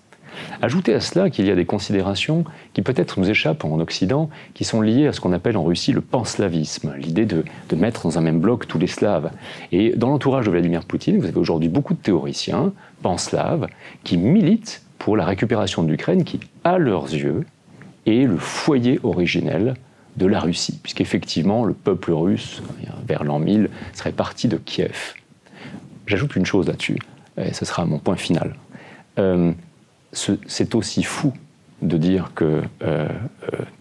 Ajoutez 0.62 0.94
à 0.94 1.00
cela 1.00 1.30
qu'il 1.30 1.46
y 1.46 1.52
a 1.52 1.56
des 1.56 1.66
considérations 1.66 2.44
qui 2.74 2.82
peut-être 2.82 3.20
nous 3.20 3.30
échappent 3.30 3.64
en 3.66 3.80
Occident, 3.80 4.30
qui 4.54 4.64
sont 4.64 4.82
liées 4.82 5.08
à 5.08 5.14
ce 5.14 5.22
qu'on 5.22 5.34
appelle 5.34 5.58
en 5.58 5.64
Russie 5.64 5.94
le 5.94 6.02
panslavisme, 6.02 6.94
l'idée 6.98 7.26
de, 7.26 7.44
mettre 7.76 8.04
dans 8.04 8.18
un 8.18 8.22
même 8.22 8.40
bloc 8.40 8.68
tous 8.68 8.78
les 8.78 8.88
Slaves. 8.88 9.32
Et 9.72 9.94
dans 9.96 10.10
l'entourage 10.10 10.46
de 10.46 10.52
Vladimir 10.52 10.84
Poutine, 10.84 11.18
vous 11.18 11.26
avez 11.26 11.38
aujourd'hui 11.38 11.70
beaucoup 11.70 11.94
de 11.94 12.00
théoriciens 12.00 12.74
panslaves 13.02 13.68
qui 14.04 14.18
militent 14.18 14.82
pour 14.98 15.16
la 15.16 15.26
récupération 15.26 15.84
de 15.84 15.90
l'Ukraine, 15.90 16.26
qui, 16.26 16.40
à 16.64 16.78
leurs 16.78 17.06
yeux, 17.06 17.46
est 18.06 18.26
le 18.26 18.38
foyer 18.38 19.00
originel 19.04 19.76
de 20.18 20.26
la 20.26 20.42
Russie, 20.42 20.78
puisqu'effectivement, 20.84 21.64
le 21.64 21.74
peuple 21.74 22.12
russe, 22.12 22.62
vers 23.08 23.24
l'an 23.24 23.40
1000, 23.40 23.70
serait 23.94 24.12
parti 24.12 24.48
de 24.50 24.58
Kiev. 24.58 25.14
J'ajoute 26.06 26.36
une 26.36 26.46
chose 26.46 26.68
là-dessus, 26.68 26.98
et 27.38 27.54
ce 27.54 27.64
sera 27.64 27.86
mon 27.86 28.00
point 28.00 28.18
final. 28.18 28.56
Euh, 29.18 29.54
c'est 30.12 30.76
aussi 30.76 31.04
fou 31.04 31.34
de 31.82 31.98
dire 31.98 32.32
que 32.36 32.44
euh, 32.44 32.62
euh, 32.84 33.08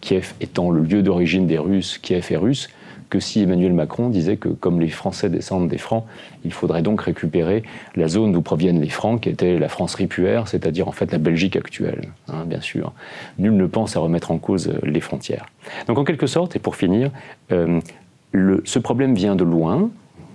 Kiev 0.01 0.33
étant 0.39 0.71
le 0.71 0.81
lieu 0.81 1.03
d'origine 1.03 1.47
des 1.47 1.57
Russes, 1.57 1.97
Kiev 1.97 2.27
est 2.31 2.37
russe, 2.37 2.69
que 3.09 3.19
si 3.19 3.41
Emmanuel 3.41 3.73
Macron 3.73 4.09
disait 4.09 4.37
que 4.37 4.49
comme 4.49 4.79
les 4.79 4.89
Français 4.89 5.29
descendent 5.29 5.67
des 5.67 5.79
Francs, 5.79 6.05
il 6.45 6.53
faudrait 6.53 6.83
donc 6.83 7.01
récupérer 7.01 7.63
la 7.95 8.07
zone 8.07 8.31
d'où 8.31 8.41
proviennent 8.41 8.79
les 8.79 8.89
Francs, 8.89 9.21
qui 9.21 9.29
était 9.29 9.57
la 9.57 9.67
France 9.67 9.95
ripuaire, 9.95 10.47
c'est-à-dire 10.47 10.87
en 10.87 10.91
fait 10.91 11.11
la 11.11 11.17
Belgique 11.17 11.55
actuelle, 11.55 12.09
hein, 12.27 12.45
bien 12.45 12.61
sûr. 12.61 12.93
Nul 13.39 13.57
ne 13.57 13.65
pense 13.65 13.95
à 13.95 13.99
remettre 13.99 14.29
en 14.29 14.37
cause 14.37 14.67
euh, 14.67 14.79
les 14.83 15.01
frontières. 15.01 15.47
Donc 15.87 15.97
en 15.97 16.03
quelque 16.03 16.27
sorte, 16.27 16.55
et 16.55 16.59
pour 16.59 16.75
finir, 16.75 17.11
ce 17.49 18.79
problème 18.79 19.15
vient 19.15 19.35
de 19.35 19.43
loin, 19.43 19.89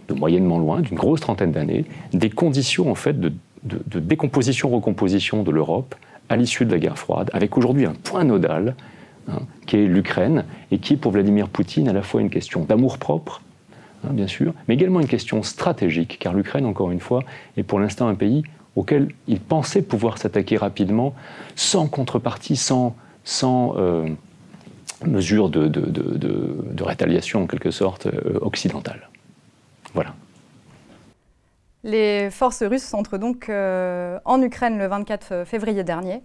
de 0.09 0.15
moyennement 0.15 0.59
loin, 0.59 0.81
d'une 0.81 0.97
grosse 0.97 1.21
trentaine 1.21 1.53
d'années, 1.53 1.85
des 2.13 2.31
conditions 2.31 2.91
en 2.91 2.97
fait 2.97 3.19
de, 3.19 3.33
de 3.65 4.01
décomposition-recomposition 4.01 5.43
de 5.43 5.51
l'Europe 5.51 5.95
à 6.29 6.37
l'issue 6.37 6.65
de 6.65 6.71
la 6.71 6.79
guerre 6.79 6.99
froide, 6.99 7.31
avec 7.33 7.57
aujourd'hui 7.57 7.87
un 7.87 7.95
point 7.95 8.25
nodal 8.25 8.75
hein, 9.29 9.41
qui 9.67 9.77
est 9.77 9.87
l'Ukraine, 9.87 10.45
et 10.71 10.79
qui, 10.79 10.97
pour 10.97 11.13
Vladimir 11.13 11.49
Poutine, 11.49 11.89
à 11.89 11.93
la 11.93 12.03
fois 12.03 12.21
une 12.21 12.31
question 12.31 12.65
d'amour-propre, 12.65 13.43
hein, 14.05 14.11
bien 14.13 14.27
sûr, 14.27 14.55
mais 14.69 14.75
également 14.75 15.01
une 15.01 15.07
question 15.07 15.43
stratégique, 15.43 16.19
car 16.19 16.33
l'Ukraine, 16.33 16.67
encore 16.67 16.91
une 16.91 17.01
fois, 17.01 17.23
est 17.57 17.63
pour 17.63 17.79
l'instant 17.79 18.09
un 18.09 18.15
pays 18.15 18.43
auquel 18.77 19.09
il 19.29 19.41
pensait 19.41 19.83
pouvoir 19.83 20.19
s'attaquer 20.19 20.57
rapidement, 20.57 21.15
sans 21.55 21.87
contrepartie, 21.87 22.57
sans, 22.57 22.97
sans 23.23 23.75
euh, 23.77 24.09
mesure 25.07 25.49
de, 25.49 25.69
de, 25.69 25.81
de, 25.81 26.83
rétaliation, 26.83 27.45
en 27.45 27.47
quelque 27.47 27.71
sorte, 27.71 28.07
euh, 28.07 28.39
occidentale. 28.41 29.09
Voilà. 29.95 30.15
Les 31.87 32.31
forces 32.31 32.63
russes 32.63 32.95
entrent 32.95 33.19
donc 33.19 33.51
euh, 33.51 34.19
en 34.25 34.41
Ukraine 34.41 34.79
le 34.79 34.87
24 34.87 35.45
février 35.45 35.85
dernier. 35.85 36.23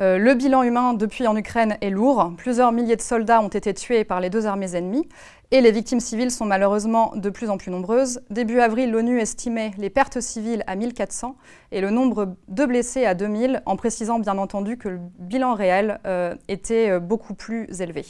Euh, 0.00 0.16
le 0.16 0.32
bilan 0.32 0.62
humain 0.62 0.94
depuis 0.94 1.26
en 1.26 1.36
Ukraine 1.36 1.76
est 1.82 1.90
lourd. 1.90 2.32
Plusieurs 2.38 2.72
milliers 2.72 2.96
de 2.96 3.02
soldats 3.02 3.42
ont 3.42 3.48
été 3.48 3.74
tués 3.74 4.04
par 4.04 4.20
les 4.20 4.30
deux 4.30 4.46
armées 4.46 4.74
ennemies 4.74 5.06
et 5.50 5.60
les 5.60 5.70
victimes 5.70 6.00
civiles 6.00 6.30
sont 6.30 6.46
malheureusement 6.46 7.12
de 7.14 7.28
plus 7.28 7.50
en 7.50 7.58
plus 7.58 7.70
nombreuses. 7.70 8.22
Début 8.30 8.60
avril, 8.60 8.90
l'ONU 8.90 9.20
estimait 9.20 9.72
les 9.76 9.90
pertes 9.90 10.22
civiles 10.22 10.64
à 10.66 10.76
1400 10.76 11.36
et 11.72 11.82
le 11.82 11.90
nombre 11.90 12.34
de 12.48 12.64
blessés 12.64 13.04
à 13.04 13.12
2000, 13.14 13.62
en 13.66 13.76
précisant 13.76 14.18
bien 14.18 14.38
entendu 14.38 14.78
que 14.78 14.88
le 14.88 14.98
bilan 15.18 15.52
réel 15.52 16.00
euh, 16.06 16.34
était 16.48 16.98
beaucoup 16.98 17.34
plus 17.34 17.82
élevé. 17.82 18.06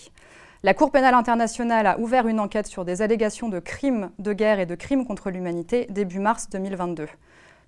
La 0.64 0.74
Cour 0.74 0.92
pénale 0.92 1.14
internationale 1.14 1.88
a 1.88 1.98
ouvert 1.98 2.28
une 2.28 2.38
enquête 2.38 2.68
sur 2.68 2.84
des 2.84 3.02
allégations 3.02 3.48
de 3.48 3.58
crimes 3.58 4.12
de 4.20 4.32
guerre 4.32 4.60
et 4.60 4.66
de 4.66 4.76
crimes 4.76 5.04
contre 5.04 5.28
l'humanité 5.28 5.88
début 5.90 6.20
mars 6.20 6.48
2022. 6.50 7.08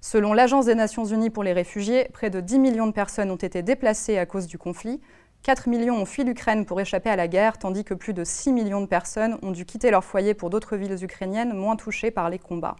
Selon 0.00 0.32
l'Agence 0.32 0.66
des 0.66 0.76
Nations 0.76 1.04
Unies 1.04 1.30
pour 1.30 1.42
les 1.42 1.52
réfugiés, 1.52 2.08
près 2.12 2.30
de 2.30 2.38
10 2.38 2.60
millions 2.60 2.86
de 2.86 2.92
personnes 2.92 3.32
ont 3.32 3.36
été 3.36 3.62
déplacées 3.62 4.16
à 4.16 4.26
cause 4.26 4.46
du 4.46 4.58
conflit. 4.58 5.00
4 5.42 5.68
millions 5.68 5.96
ont 5.96 6.04
fui 6.04 6.22
l'Ukraine 6.22 6.64
pour 6.64 6.80
échapper 6.80 7.10
à 7.10 7.16
la 7.16 7.26
guerre, 7.26 7.58
tandis 7.58 7.82
que 7.82 7.94
plus 7.94 8.14
de 8.14 8.22
6 8.22 8.52
millions 8.52 8.80
de 8.80 8.86
personnes 8.86 9.38
ont 9.42 9.50
dû 9.50 9.64
quitter 9.64 9.90
leur 9.90 10.04
foyer 10.04 10.32
pour 10.32 10.48
d'autres 10.48 10.76
villes 10.76 11.02
ukrainiennes 11.02 11.52
moins 11.52 11.74
touchées 11.74 12.12
par 12.12 12.30
les 12.30 12.38
combats. 12.38 12.76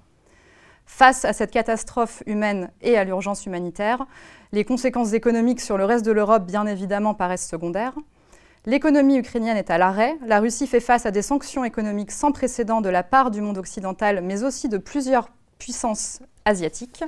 Face 0.87 1.25
à 1.25 1.33
cette 1.33 1.51
catastrophe 1.51 2.23
humaine 2.27 2.71
et 2.83 2.97
à 2.97 3.03
l'urgence 3.03 3.47
humanitaire, 3.47 4.07
les 4.53 4.65
conséquences 4.65 5.13
économiques 5.13 5.61
sur 5.61 5.77
le 5.77 5.85
reste 5.85 6.07
de 6.07 6.13
l'Europe, 6.13 6.47
bien 6.47 6.67
évidemment, 6.67 7.15
paraissent 7.15 7.49
secondaires. 7.49 7.97
L'économie 8.67 9.19
ukrainienne 9.19 9.59
est 9.59 9.71
à 9.71 9.77
l'arrêt. 9.77 10.17
La 10.25 10.41
Russie 10.41 10.67
fait 10.67 10.81
face 10.81 11.05
à 11.05 11.11
des 11.11 11.21
sanctions 11.21 11.65
économiques 11.65 12.11
sans 12.11 12.33
précédent 12.33 12.81
de 12.81 12.89
la 12.89 13.03
part 13.03 13.31
du 13.31 13.43
monde 13.43 13.59
occidental, 13.59 14.23
mais 14.23 14.43
aussi 14.43 14.71
de 14.71 14.79
plusieurs 14.79 15.29
puissances 15.59 16.21
asiatiques. 16.47 17.05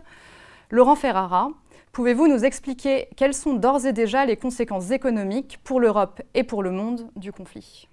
Laurent 0.69 0.97
Ferrara, 0.97 1.49
pouvez-vous 1.93 2.29
nous 2.29 2.45
expliquer 2.45 3.09
quelles 3.17 3.33
sont 3.33 3.55
d'ores 3.55 3.87
et 3.87 3.95
déjà 3.95 4.27
les 4.27 4.37
conséquences 4.37 4.91
économiques 4.91 5.59
pour 5.65 5.81
l'Europe 5.81 6.21
et 6.35 6.45
pour 6.45 6.63
le 6.63 6.73
monde 6.73 7.09
du 7.17 7.33
conflit? 7.33 7.89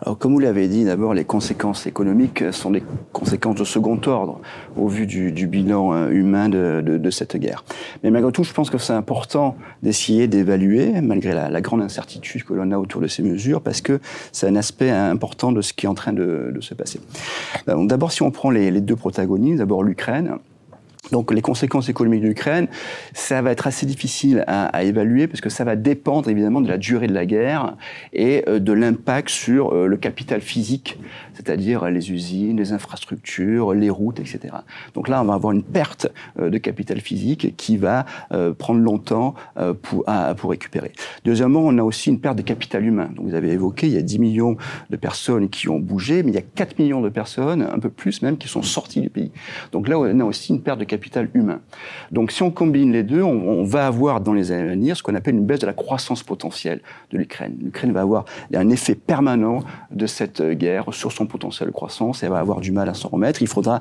Alors, 0.00 0.18
comme 0.18 0.32
vous 0.32 0.38
l'avez 0.38 0.68
dit, 0.68 0.84
d'abord, 0.84 1.14
les 1.14 1.24
conséquences 1.24 1.86
économiques 1.86 2.52
sont 2.52 2.70
des 2.70 2.82
conséquences 3.12 3.56
de 3.56 3.64
second 3.64 4.00
ordre 4.06 4.40
au 4.76 4.88
vu 4.88 5.06
du, 5.06 5.46
bilan 5.46 5.94
euh, 5.94 6.10
humain 6.10 6.48
de, 6.48 7.10
cette 7.10 7.36
guerre. 7.36 7.64
Mais 8.02 8.10
malgré 8.10 8.32
tout, 8.32 8.44
je 8.44 8.52
pense 8.52 8.68
que 8.68 8.78
c'est 8.78 8.92
important 8.92 9.56
d'essayer 9.82 10.28
d'évaluer, 10.28 11.00
malgré 11.00 11.34
la, 11.34 11.60
grande 11.60 11.82
incertitude 11.82 12.44
que 12.44 12.52
l'on 12.52 12.70
a 12.72 12.78
autour 12.78 13.00
de 13.00 13.06
ces 13.06 13.22
mesures, 13.22 13.62
parce 13.62 13.80
que 13.80 14.00
c'est 14.32 14.46
un 14.46 14.56
aspect 14.56 14.90
important 14.90 15.52
de 15.52 15.60
ce 15.60 15.72
qui 15.72 15.86
est 15.86 15.88
en 15.88 15.94
train 15.94 16.12
de, 16.12 16.52
se 16.60 16.74
passer. 16.74 17.00
D'abord, 17.66 18.12
si 18.12 18.22
on 18.22 18.30
prend 18.30 18.50
les 18.50 18.80
deux 18.80 18.96
protagonistes, 18.96 19.58
d'abord 19.58 19.82
l'Ukraine, 19.82 20.38
donc 21.12 21.32
les 21.32 21.42
conséquences 21.42 21.88
économiques 21.88 22.22
de 22.22 22.28
l'Ukraine, 22.28 22.68
ça 23.12 23.42
va 23.42 23.52
être 23.52 23.66
assez 23.66 23.86
difficile 23.86 24.44
à, 24.46 24.84
évaluer 24.84 25.26
parce 25.26 25.40
que 25.40 25.48
ça 25.48 25.64
va 25.64 25.76
dépendre 25.76 26.28
évidemment 26.28 26.60
de 26.60 26.68
la 26.68 26.78
durée 26.78 27.06
de 27.06 27.14
la 27.14 27.26
guerre 27.26 27.76
et 28.12 28.44
euh, 28.48 28.58
de 28.58 28.72
l'impact 28.72 29.28
sur 29.28 29.72
euh, 29.72 29.86
le 29.86 29.96
capital 29.96 30.40
physique, 30.40 30.98
c'est-à-dire 31.34 31.88
les 31.90 32.12
usines, 32.12 32.56
les 32.56 32.72
infrastructures, 32.72 33.72
les 33.74 33.90
routes, 33.90 34.20
etc. 34.20 34.54
Donc 34.94 35.08
là, 35.08 35.22
on 35.22 35.24
va 35.24 35.34
avoir 35.34 35.52
une 35.52 35.62
perte 35.62 36.08
euh, 36.38 36.50
de 36.50 36.58
capital 36.58 37.00
physique 37.00 37.56
qui 37.56 37.76
va 37.76 38.06
prendre 38.58 38.80
longtemps 38.80 39.34
pour, 39.82 40.04
pour 40.36 40.50
récupérer. 40.50 40.92
Deuxièmement, 41.24 41.60
on 41.60 41.76
a 41.78 41.82
aussi 41.82 42.10
une 42.10 42.20
perte 42.20 42.36
de 42.36 42.42
capital 42.42 42.84
humain. 42.84 43.10
Donc 43.14 43.26
vous 43.26 43.34
avez 43.34 43.50
évoqué, 43.50 43.86
il 43.86 43.92
y 43.92 43.96
a 43.96 44.02
10 44.02 44.18
millions 44.18 44.56
de 44.90 44.96
personnes 44.96 45.48
qui 45.48 45.68
ont 45.68 45.78
bougé, 45.78 46.22
mais 46.22 46.30
il 46.30 46.34
y 46.34 46.38
a 46.38 46.42
4 46.42 46.78
millions 46.78 47.00
de 47.00 47.08
personnes, 47.08 47.62
un 47.62 47.78
peu 47.78 47.90
plus 47.90 48.22
même, 48.22 48.36
qui 48.36 48.48
sont 48.48 48.62
sorties 48.62 49.00
du 49.00 49.10
pays. 49.10 49.30
Donc 49.72 49.88
là, 49.88 49.98
on 49.98 50.20
a 50.20 50.24
aussi 50.24 50.52
une 50.52 50.60
perte 50.60 50.78
de 50.78 50.84
capital 50.84 50.95
capital 50.96 51.28
humain. 51.34 51.60
Donc 52.10 52.32
si 52.32 52.42
on 52.42 52.50
combine 52.50 52.90
les 52.90 53.02
deux, 53.02 53.22
on, 53.22 53.64
va 53.64 53.86
avoir 53.86 54.22
dans 54.22 54.32
les 54.32 54.50
années 54.50 54.62
à 54.62 54.66
venir 54.70 54.96
ce 54.96 55.02
qu'on 55.02 55.14
appelle 55.14 55.34
une 55.34 55.44
baisse 55.44 55.60
de 55.60 55.66
la 55.66 55.74
croissance 55.74 56.22
potentielle 56.22 56.80
de 57.10 57.18
l'Ukraine. 57.18 57.54
L'Ukraine 57.62 57.92
va 57.92 58.00
avoir 58.00 58.24
un 58.54 58.70
effet 58.70 58.94
permanent 58.94 59.60
de 59.90 60.06
cette 60.06 60.42
guerre 60.42 60.94
sur 60.94 61.12
son 61.12 61.26
potentiel 61.26 61.68
de 61.68 61.74
croissance 61.74 62.22
et 62.22 62.26
elle 62.26 62.32
va 62.32 62.38
avoir 62.38 62.60
du 62.60 62.72
mal 62.72 62.88
à 62.88 62.94
s'en 62.94 63.08
remettre. 63.08 63.42
Il 63.42 63.48
faudra 63.48 63.80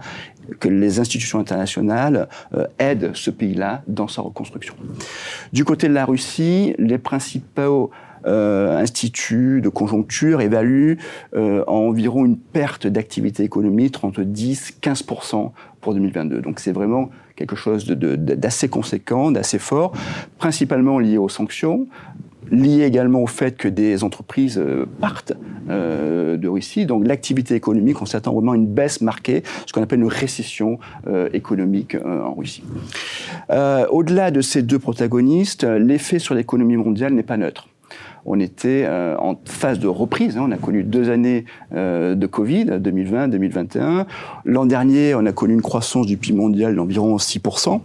que 0.59 0.67
les 0.67 0.99
institutions 0.99 1.39
internationales 1.39 2.27
euh, 2.53 2.65
aident 2.79 3.11
ce 3.13 3.31
pays-là 3.31 3.83
dans 3.87 4.09
sa 4.09 4.21
reconstruction. 4.21 4.75
Du 5.53 5.63
côté 5.63 5.87
de 5.87 5.93
la 5.93 6.05
Russie, 6.05 6.75
les 6.77 6.97
principaux 6.97 7.91
euh, 8.25 8.77
instituts 8.77 9.61
de 9.61 9.69
conjoncture 9.69 10.41
évaluent 10.41 10.97
euh, 11.35 11.63
environ 11.67 12.25
une 12.25 12.37
perte 12.37 12.87
d'activité 12.87 13.43
économique 13.43 14.03
entre 14.03 14.23
10 14.23 14.77
15 14.81 15.05
pour 15.85 15.93
2022. 15.93 16.41
Donc 16.41 16.59
c'est 16.59 16.71
vraiment 16.71 17.11
quelque 17.35 17.55
chose 17.55 17.85
d'assez 17.85 18.69
conséquent, 18.69 19.29
d'assez 19.29 19.59
fort, 19.59 19.93
principalement 20.39 20.97
lié 20.97 21.19
aux 21.19 21.29
sanctions, 21.29 21.87
lié 22.49 22.85
également 22.85 23.21
au 23.21 23.27
fait 23.27 23.55
que 23.55 23.67
des 23.67 24.03
entreprises 24.03 24.57
euh, 24.57 24.87
partent 24.99 25.33
euh, 25.69 26.37
de 26.37 26.47
Russie. 26.47 26.87
Donc 26.87 27.05
l'activité 27.05 27.53
économique, 27.53 28.01
on 28.01 28.07
s'attend 28.07 28.33
vraiment 28.33 28.53
à 28.53 28.55
une 28.55 28.65
baisse 28.65 28.99
marquée, 29.01 29.43
ce 29.67 29.73
qu'on 29.73 29.83
appelle 29.83 29.99
une 29.99 30.07
récession 30.07 30.79
euh, 31.05 31.29
économique 31.33 31.95
en 32.03 32.33
Russie. 32.33 32.63
Au-delà 33.91 34.31
de 34.31 34.41
ces 34.41 34.63
deux 34.63 34.79
protagonistes, 34.79 35.63
l'effet 35.63 36.17
sur 36.17 36.33
l'économie 36.33 36.77
mondiale 36.77 37.13
n'est 37.13 37.23
pas 37.23 37.37
neutre 37.37 37.67
on 38.25 38.39
était 38.39 38.83
euh, 38.85 39.15
en 39.17 39.35
phase 39.45 39.79
de 39.79 39.87
reprise. 39.87 40.37
Hein. 40.37 40.45
On 40.47 40.51
a 40.51 40.57
connu 40.57 40.83
deux 40.83 41.09
années 41.09 41.45
euh, 41.73 42.15
de 42.15 42.27
Covid, 42.27 42.65
2020, 42.79 43.29
2021. 43.29 44.07
L'an 44.45 44.65
dernier, 44.65 45.15
on 45.15 45.25
a 45.25 45.31
connu 45.31 45.53
une 45.53 45.61
croissance 45.61 46.07
du 46.07 46.17
PIB 46.17 46.37
mondial 46.37 46.75
d'environ 46.75 47.17
6% 47.17 47.81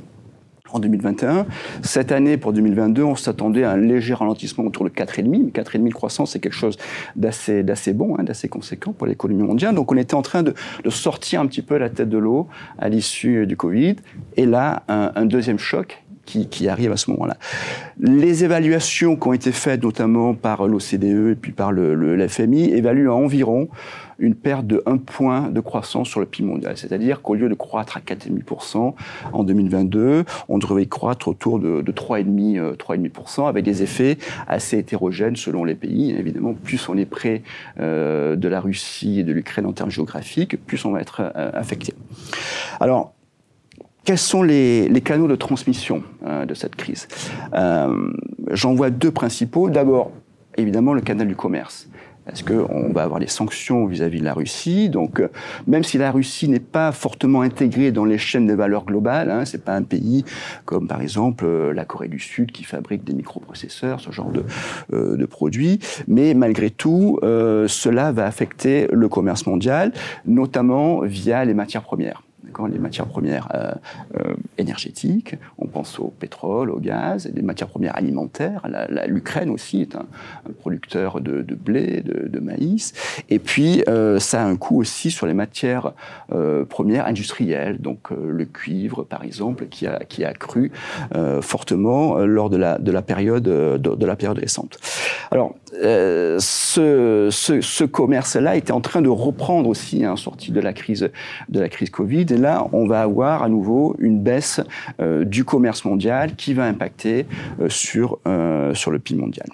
en 0.73 0.79
2021. 0.79 1.47
Cette 1.83 2.13
année, 2.13 2.37
pour 2.37 2.53
2022, 2.53 3.03
on 3.03 3.17
s'attendait 3.17 3.65
à 3.65 3.73
un 3.73 3.77
léger 3.77 4.15
ralentissement 4.15 4.65
autour 4.65 4.85
de 4.85 4.91
4,5. 4.91 5.51
4,5 5.53 5.89
de 5.89 5.93
croissance, 5.93 6.33
c'est 6.33 6.41
quelque 6.41 6.55
chose 6.55 6.79
d'assez, 7.17 7.63
d'assez 7.63 7.93
bon, 7.93 8.17
hein, 8.19 8.23
d'assez 8.23 8.49
conséquent 8.49 8.93
pour 8.93 9.07
l'économie 9.07 9.43
mondiale. 9.43 9.75
Donc 9.75 9.93
on 9.93 9.97
était 9.97 10.15
en 10.15 10.23
train 10.23 10.43
de, 10.43 10.55
sortir 10.89 11.41
un 11.41 11.47
petit 11.47 11.63
peu 11.63 11.77
la 11.77 11.91
tête 11.91 12.09
de 12.09 12.19
l'eau 12.19 12.49
à 12.79 12.89
l'issue 12.89 13.47
du 13.47 13.57
Covid. 13.57 13.97
Et 14.37 14.47
là, 14.47 14.85
un 14.89 15.25
deuxième 15.27 15.59
choc 15.59 16.00
qui, 16.25 16.69
arrive 16.69 16.93
à 16.93 16.97
ce 16.97 17.11
moment-là. 17.11 17.37
Les 17.99 18.45
évaluations 18.45 19.17
qui 19.17 19.29
ont 19.29 19.33
été 19.33 19.53
faites 19.53 19.83
notamment 19.83 20.35
par 20.35 20.67
l'OCDE 20.67 21.33
et 21.33 21.35
puis 21.35 21.53
par 21.53 21.73
le, 21.73 21.95
le, 21.95 22.29
FMI 22.29 22.71
évaluent 22.73 23.09
à 23.09 23.15
environ 23.15 23.69
une 24.21 24.35
perte 24.35 24.67
de 24.67 24.83
1 24.87 24.99
point 24.99 25.49
de 25.49 25.61
croissance 25.61 26.09
sur 26.09 26.21
le 26.21 26.27
PIB 26.27 26.47
mondial. 26.47 26.77
C'est-à-dire 26.77 27.23
qu'au 27.23 27.35
lieu 27.35 27.49
de 27.49 27.55
croître 27.55 27.97
à 27.97 28.01
4,5% 28.01 28.95
en 29.33 29.45
2022, 29.45 30.25
on 30.49 30.59
devrait 30.59 30.87
croître 30.87 31.29
autour 31.29 31.59
de, 31.59 31.81
de 31.81 31.93
3,5%, 31.93 32.77
3,5% 32.77 33.41
euh, 33.41 33.47
avec 33.47 33.65
des 33.65 33.83
effets 33.83 34.19
assez 34.47 34.79
hétérogènes 34.79 35.37
selon 35.37 35.65
les 35.65 35.75
pays. 35.75 36.11
évidemment, 36.11 36.55
plus 36.55 36.89
on 36.89 36.97
est 36.97 37.07
près 37.07 37.43
euh, 37.81 38.37
de 38.37 38.49
la 38.49 38.61
Russie 38.61 39.21
et 39.21 39.25
de 39.25 39.33
l'Ukraine 39.33 39.67
en 39.67 39.73
termes 39.73 39.91
géographiques, 39.91 40.65
plus 40.67 40.85
on 40.85 40.93
va 40.93 41.01
être 41.01 41.23
euh, 41.35 41.51
affecté. 41.55 41.95
Alors, 42.79 43.15
quels 44.05 44.19
sont 44.19 44.43
les, 44.43 45.03
canaux 45.05 45.29
de 45.29 45.37
transmission 45.37 46.03
euh, 46.27 46.47
de 46.47 46.55
cette 46.55 46.77
crise 46.77 47.09
euh, 47.55 48.11
J'en 48.51 48.75
vois 48.75 48.91
deux 48.91 49.11
principaux. 49.11 49.71
D'abord, 49.71 50.11
évidemment, 50.57 50.95
le 50.95 51.01
canal 51.01 51.29
du 51.29 51.37
commerce. 51.37 51.89
Parce 52.27 52.43
qu'on 52.43 52.93
va 52.93 53.03
avoir 53.03 53.19
des 53.19 53.27
sanctions 53.27 53.87
vis-à-vis 53.87 54.21
de 54.21 54.25
la 54.25 54.35
Russie? 54.35 54.89
Donc, 54.89 55.21
euh, 55.21 55.29
même 55.67 55.83
si 55.83 55.99
la 55.99 56.13
Russie 56.13 56.49
n'est 56.49 56.61
pas 56.61 56.93
fortement 56.93 57.41
intégrée 57.41 57.93
dans 57.93 58.05
les 58.05 58.19
chaînes 58.19 58.47
de 58.47 58.55
valeur 58.55 58.85
globales, 58.85 59.31
hein, 59.31 59.45
c'est 59.45 59.65
pas 59.65 59.75
un 59.75 59.83
pays 59.83 60.25
comme 60.65 60.87
par 60.87 61.01
exemple 61.01 61.47
la 61.73 61.85
Corée 61.85 62.09
du 62.09 62.21
Sud 62.21 62.53
qui 62.53 62.63
fabrique 62.63 63.05
des 63.05 63.15
microprocesseurs, 63.15 64.01
ce 64.01 64.13
genre 64.13 64.31
de, 64.31 64.45
de 64.93 65.27
produits. 65.27 65.81
Mais 66.07 66.35
malgré 66.35 66.71
tout, 66.71 67.19
cela 67.23 68.13
va 68.13 68.27
affecter 68.27 68.87
le 68.93 69.09
commerce 69.09 69.47
mondial, 69.47 69.93
notamment 70.25 71.01
via 71.01 71.45
les 71.45 71.55
matières 71.55 71.83
premières. 71.83 72.23
Les 72.71 72.79
matières 72.79 73.07
premières 73.07 73.49
énergétiques, 74.59 75.37
on 75.59 75.67
pense 75.67 75.99
au 75.99 76.13
pétrole, 76.19 76.71
au 76.71 76.79
gaz, 76.79 77.27
et 77.27 77.33
des 77.33 77.43
matières 77.43 77.69
premières 77.69 77.97
alimentaires. 77.97 78.67
L'Ukraine 79.07 79.51
aussi 79.51 79.83
est 79.83 79.97
un, 79.97 80.07
producteur 80.61 81.21
de, 81.21 81.43
blé, 81.55 82.03
de, 82.03 82.41
maïs. 82.41 82.93
Et 83.29 83.39
puis, 83.39 83.83
ça 84.19 84.43
a 84.43 84.47
un 84.47 84.57
coût 84.57 84.81
aussi 84.81 85.11
sur 85.11 85.27
les 85.27 85.35
matières 85.35 85.93
premières 86.69 87.07
industrielles, 87.07 87.79
donc 87.81 88.11
le 88.11 88.45
cuivre, 88.45 89.05
par 89.05 89.25
exemple, 89.25 89.67
qui 89.67 89.87
a, 89.87 90.01
qui 90.05 90.25
a 90.25 90.33
cru 90.33 90.73
fortement 91.41 92.19
lors 92.19 92.51
de 92.51 92.57
la, 92.57 92.79
de 92.79 92.91
la 92.91 93.03
période 93.03 93.43
de, 93.43 94.07
la 94.07 94.17
période 94.17 94.39
récente. 94.39 94.79
Alors, 95.31 95.55
euh, 95.83 96.39
ce, 96.41 97.29
ce, 97.31 97.61
ce 97.61 97.85
commerce-là 97.85 98.57
était 98.57 98.73
en 98.73 98.81
train 98.81 99.03
de 99.03 99.09
reprendre 99.09 99.69
aussi, 99.69 100.05
hein, 100.05 100.17
sortie 100.17 100.51
de 100.51 100.61
la 100.61 100.73
crise 100.73 101.11
de 101.49 101.61
la 101.61 101.69
crise 101.69 101.91
Covid. 101.91 102.27
Là, 102.41 102.67
on 102.73 102.87
va 102.87 103.03
avoir 103.03 103.43
à 103.43 103.49
nouveau 103.49 103.95
une 103.99 104.21
baisse 104.21 104.61
euh, 105.01 105.25
du 105.25 105.45
commerce 105.45 105.85
mondial 105.85 106.35
qui 106.35 106.55
va 106.55 106.65
impacter 106.65 107.27
euh, 107.61 107.69
sur 107.69 108.19
euh, 108.27 108.75
sur 108.75 108.91
le 108.91 108.99
PIB 108.99 109.21
mondial. 109.21 109.49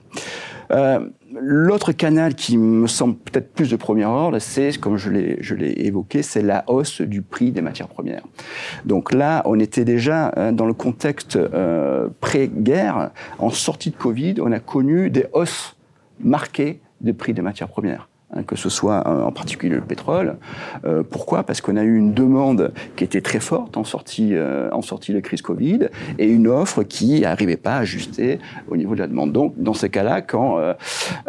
L'autre 1.39 1.93
canal 1.93 2.35
qui 2.35 2.57
me 2.57 2.87
semble 2.87 3.17
peut-être 3.17 3.53
plus 3.53 3.71
de 3.71 3.77
premier 3.77 4.07
ordre, 4.07 4.39
c'est, 4.39 4.81
comme 4.81 4.97
je 4.97 5.11
l'ai, 5.11 5.87
évoqué, 5.87 6.23
c'est 6.23 6.41
la 6.41 6.65
hausse 6.67 7.03
du 7.03 7.21
prix 7.21 7.51
des 7.53 7.61
matières 7.61 7.89
premières. 7.89 8.23
Donc 8.85 9.13
là, 9.13 9.43
on 9.45 9.61
était 9.61 9.85
déjà 9.85 10.33
dans 10.53 10.65
le 10.65 10.73
contexte 10.73 11.39
pré-guerre, 12.21 13.11
en 13.39 13.51
sortie 13.51 13.91
de 13.91 13.97
Covid, 13.97 14.37
on 14.41 14.51
a 14.51 14.59
connu 14.59 15.11
des 15.11 15.27
hausses 15.35 15.77
marquées 16.21 16.81
des 17.01 17.13
prix 17.13 17.35
des 17.35 17.43
matières 17.43 17.69
premières. 17.69 18.09
Hein, 18.37 18.43
que 18.47 18.57
ce 18.57 18.69
soit 18.69 19.07
euh, 19.07 19.23
en 19.23 19.33
particulier 19.33 19.75
le 19.75 19.81
pétrole. 19.81 20.37
Euh, 20.85 21.03
pourquoi? 21.09 21.43
Parce 21.43 21.61
qu'on 21.61 21.77
a 21.77 21.83
eu 21.83 21.97
une 21.97 22.13
demande 22.13 22.73
qui 22.97 23.05
était 23.05 23.21
très 23.21 23.41
forte 23.41 23.77
en 23.77 23.85
sortie, 23.85 24.35
euh, 24.35 24.71
de 24.71 25.21
crise 25.21 25.43
Covid 25.43 25.89
et 26.19 26.27
une 26.27 26.49
offre 26.49 26.83
qui 26.83 27.21
n'arrivait 27.21 27.57
pas 27.57 27.75
à 27.75 27.79
ajuster 27.81 28.39
au 28.69 28.77
niveau 28.77 28.95
de 28.95 29.01
la 29.01 29.07
demande. 29.07 29.33
Donc, 29.33 29.55
dans 29.57 29.75
ces 29.75 29.89
cas-là, 29.89 30.21
quand 30.21 30.59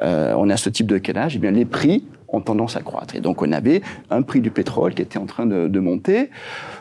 on 0.01 0.49
a 0.49 0.57
ce 0.57 0.69
type 0.69 0.87
de 0.87 0.97
calage, 0.97 1.35
eh 1.35 1.39
bien, 1.39 1.51
les 1.51 1.65
prix 1.65 2.03
ont 2.29 2.41
tendance 2.41 2.75
à 2.75 2.81
croître. 2.81 3.15
Et 3.15 3.19
donc, 3.19 3.41
on 3.41 3.51
avait 3.51 3.81
un 4.09 4.21
prix 4.21 4.41
du 4.41 4.51
pétrole 4.51 4.93
qui 4.93 5.01
était 5.01 5.19
en 5.19 5.25
train 5.25 5.45
de, 5.45 5.67
de 5.67 5.79
monter. 5.79 6.29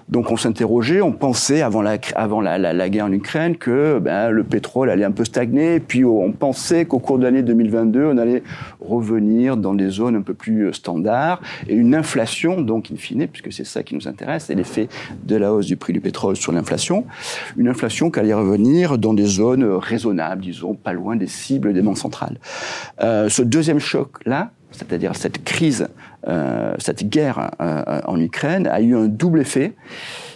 Donc 0.09 0.31
on 0.31 0.37
s'interrogeait, 0.37 1.01
on 1.01 1.11
pensait 1.11 1.63
avant 1.63 1.83
la, 1.83 1.99
avant 2.15 2.41
la, 2.41 2.59
la, 2.59 2.73
la 2.73 2.89
guerre 2.89 3.07
en 3.07 3.13
Ukraine 3.13 3.57
que 3.57 3.99
ben, 3.99 4.31
le 4.31 4.45
pétrole 4.45 4.89
allait 4.89 5.05
un 5.05 5.11
peu 5.11 5.25
stagner, 5.25 5.81
puis 5.81 6.05
on 6.05 6.31
pensait 6.31 6.85
qu'au 6.85 7.01
cours 7.01 7.19
de 7.19 7.25
l'année 7.25 7.43
2022, 7.43 8.05
on 8.13 8.19
allait 8.19 8.45
revenir 8.81 9.57
dans 9.57 9.75
des 9.75 9.89
zones 9.89 10.15
un 10.15 10.23
peu 10.23 10.35
plus 10.35 10.69
euh, 10.69 10.73
standards, 10.73 11.41
et 11.67 11.75
une 11.75 11.93
inflation, 11.93 12.61
donc 12.61 12.93
in 12.93 12.97
fine, 12.97 13.27
puisque 13.27 13.53
c'est 13.53 13.67
ça 13.67 13.83
qui 13.83 13.97
nous 13.97 14.07
intéresse, 14.07 14.45
c'est 14.45 14.55
l'effet 14.55 14.89
de 15.25 15.35
la 15.35 15.53
hausse 15.53 15.67
du 15.67 15.77
prix 15.77 15.93
du 15.93 16.01
pétrole 16.01 16.37
sur 16.37 16.53
l'inflation, 16.53 17.05
une 17.57 17.67
inflation 17.67 18.11
qui 18.13 18.21
allait 18.21 18.33
revenir 18.33 18.99
dans 18.99 19.13
des 19.13 19.27
zones 19.27 19.65
raisonnables, 19.65 20.43
disons, 20.43 20.75
pas 20.75 20.93
loin 20.93 21.17
des 21.17 21.27
cibles 21.27 21.73
des 21.73 21.83
banques 21.83 21.99
centrales. 21.99 22.39
Euh, 23.03 23.29
ce 23.29 23.43
deuxième 23.43 23.81
choc-là, 23.81 24.53
c'est-à-dire 24.71 25.15
cette 25.17 25.45
crise, 25.45 25.89
euh, 26.29 26.75
cette 26.79 27.09
guerre 27.09 27.51
euh, 27.61 28.01
en 28.07 28.21
Ukraine, 28.21 28.67
a 28.67 28.81
eu 28.81 28.95
un 28.95 29.07
double 29.07 29.41
effet 29.41 29.75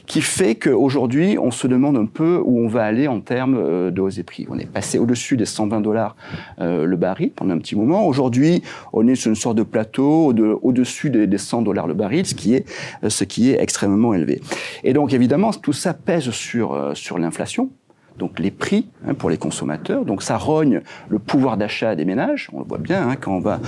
qui 0.07 0.23
fait 0.23 0.57
qu'aujourd'hui, 0.57 1.39
on 1.39 1.53
se 1.53 1.69
demande 1.69 1.97
un 1.97 2.07
peu 2.07 2.41
où 2.45 2.59
on 2.59 2.67
va 2.67 2.85
aller 2.85 3.07
en 3.07 3.21
termes 3.21 3.57
euh, 3.57 3.91
de 3.91 4.01
hausse 4.01 4.17
des 4.17 4.23
prix. 4.25 4.47
On 4.51 4.59
est 4.59 4.67
passé 4.67 4.99
au-dessus 4.99 5.37
des 5.37 5.45
120 5.45 5.81
dollars 5.81 6.17
le 6.59 6.97
baril 6.97 7.31
pendant 7.33 7.55
un 7.55 7.59
petit 7.59 7.77
moment. 7.77 8.07
Aujourd'hui, 8.07 8.63
on 8.93 9.07
est 9.07 9.15
sur 9.15 9.31
une 9.31 9.37
sorte 9.37 9.57
de 9.57 9.63
plateau 9.63 10.33
au-dessus 10.63 11.11
des 11.11 11.39
100 11.39 11.63
dollars 11.63 11.87
le 11.87 11.95
baril, 11.95 12.27
ce 12.27 12.35
qui 12.35 12.55
est 12.55 12.65
ce 13.09 13.25
qui 13.25 13.51
est 13.51 13.61
extrêmement 13.61 14.15
élevé. 14.15 14.41
Et 14.85 14.93
donc, 14.93 15.13
évidemment, 15.13 15.53
tout 15.53 15.73
ça 15.73 15.95
pèse 15.95 16.31
sur 16.31 16.93
sur 16.95 17.19
l'inflation 17.19 17.71
donc 18.19 18.39
les 18.39 18.51
prix 18.51 18.87
hein, 19.07 19.15
pour 19.15 19.31
les 19.31 19.39
consommateurs. 19.39 20.05
Donc 20.05 20.23
ça 20.23 20.37
rogne 20.37 20.83
le 21.09 21.19
pouvoir 21.19 21.57
d'achat 21.57 21.95
des 21.97 22.05
ménages. 22.05 22.49
On 22.53 22.61
le 22.61 22.65
voit 22.65 22.79
bien 22.79 23.09
hein, 23.09 23.17
quand 23.17 23.33
on 23.33 23.41
va, 23.41 23.61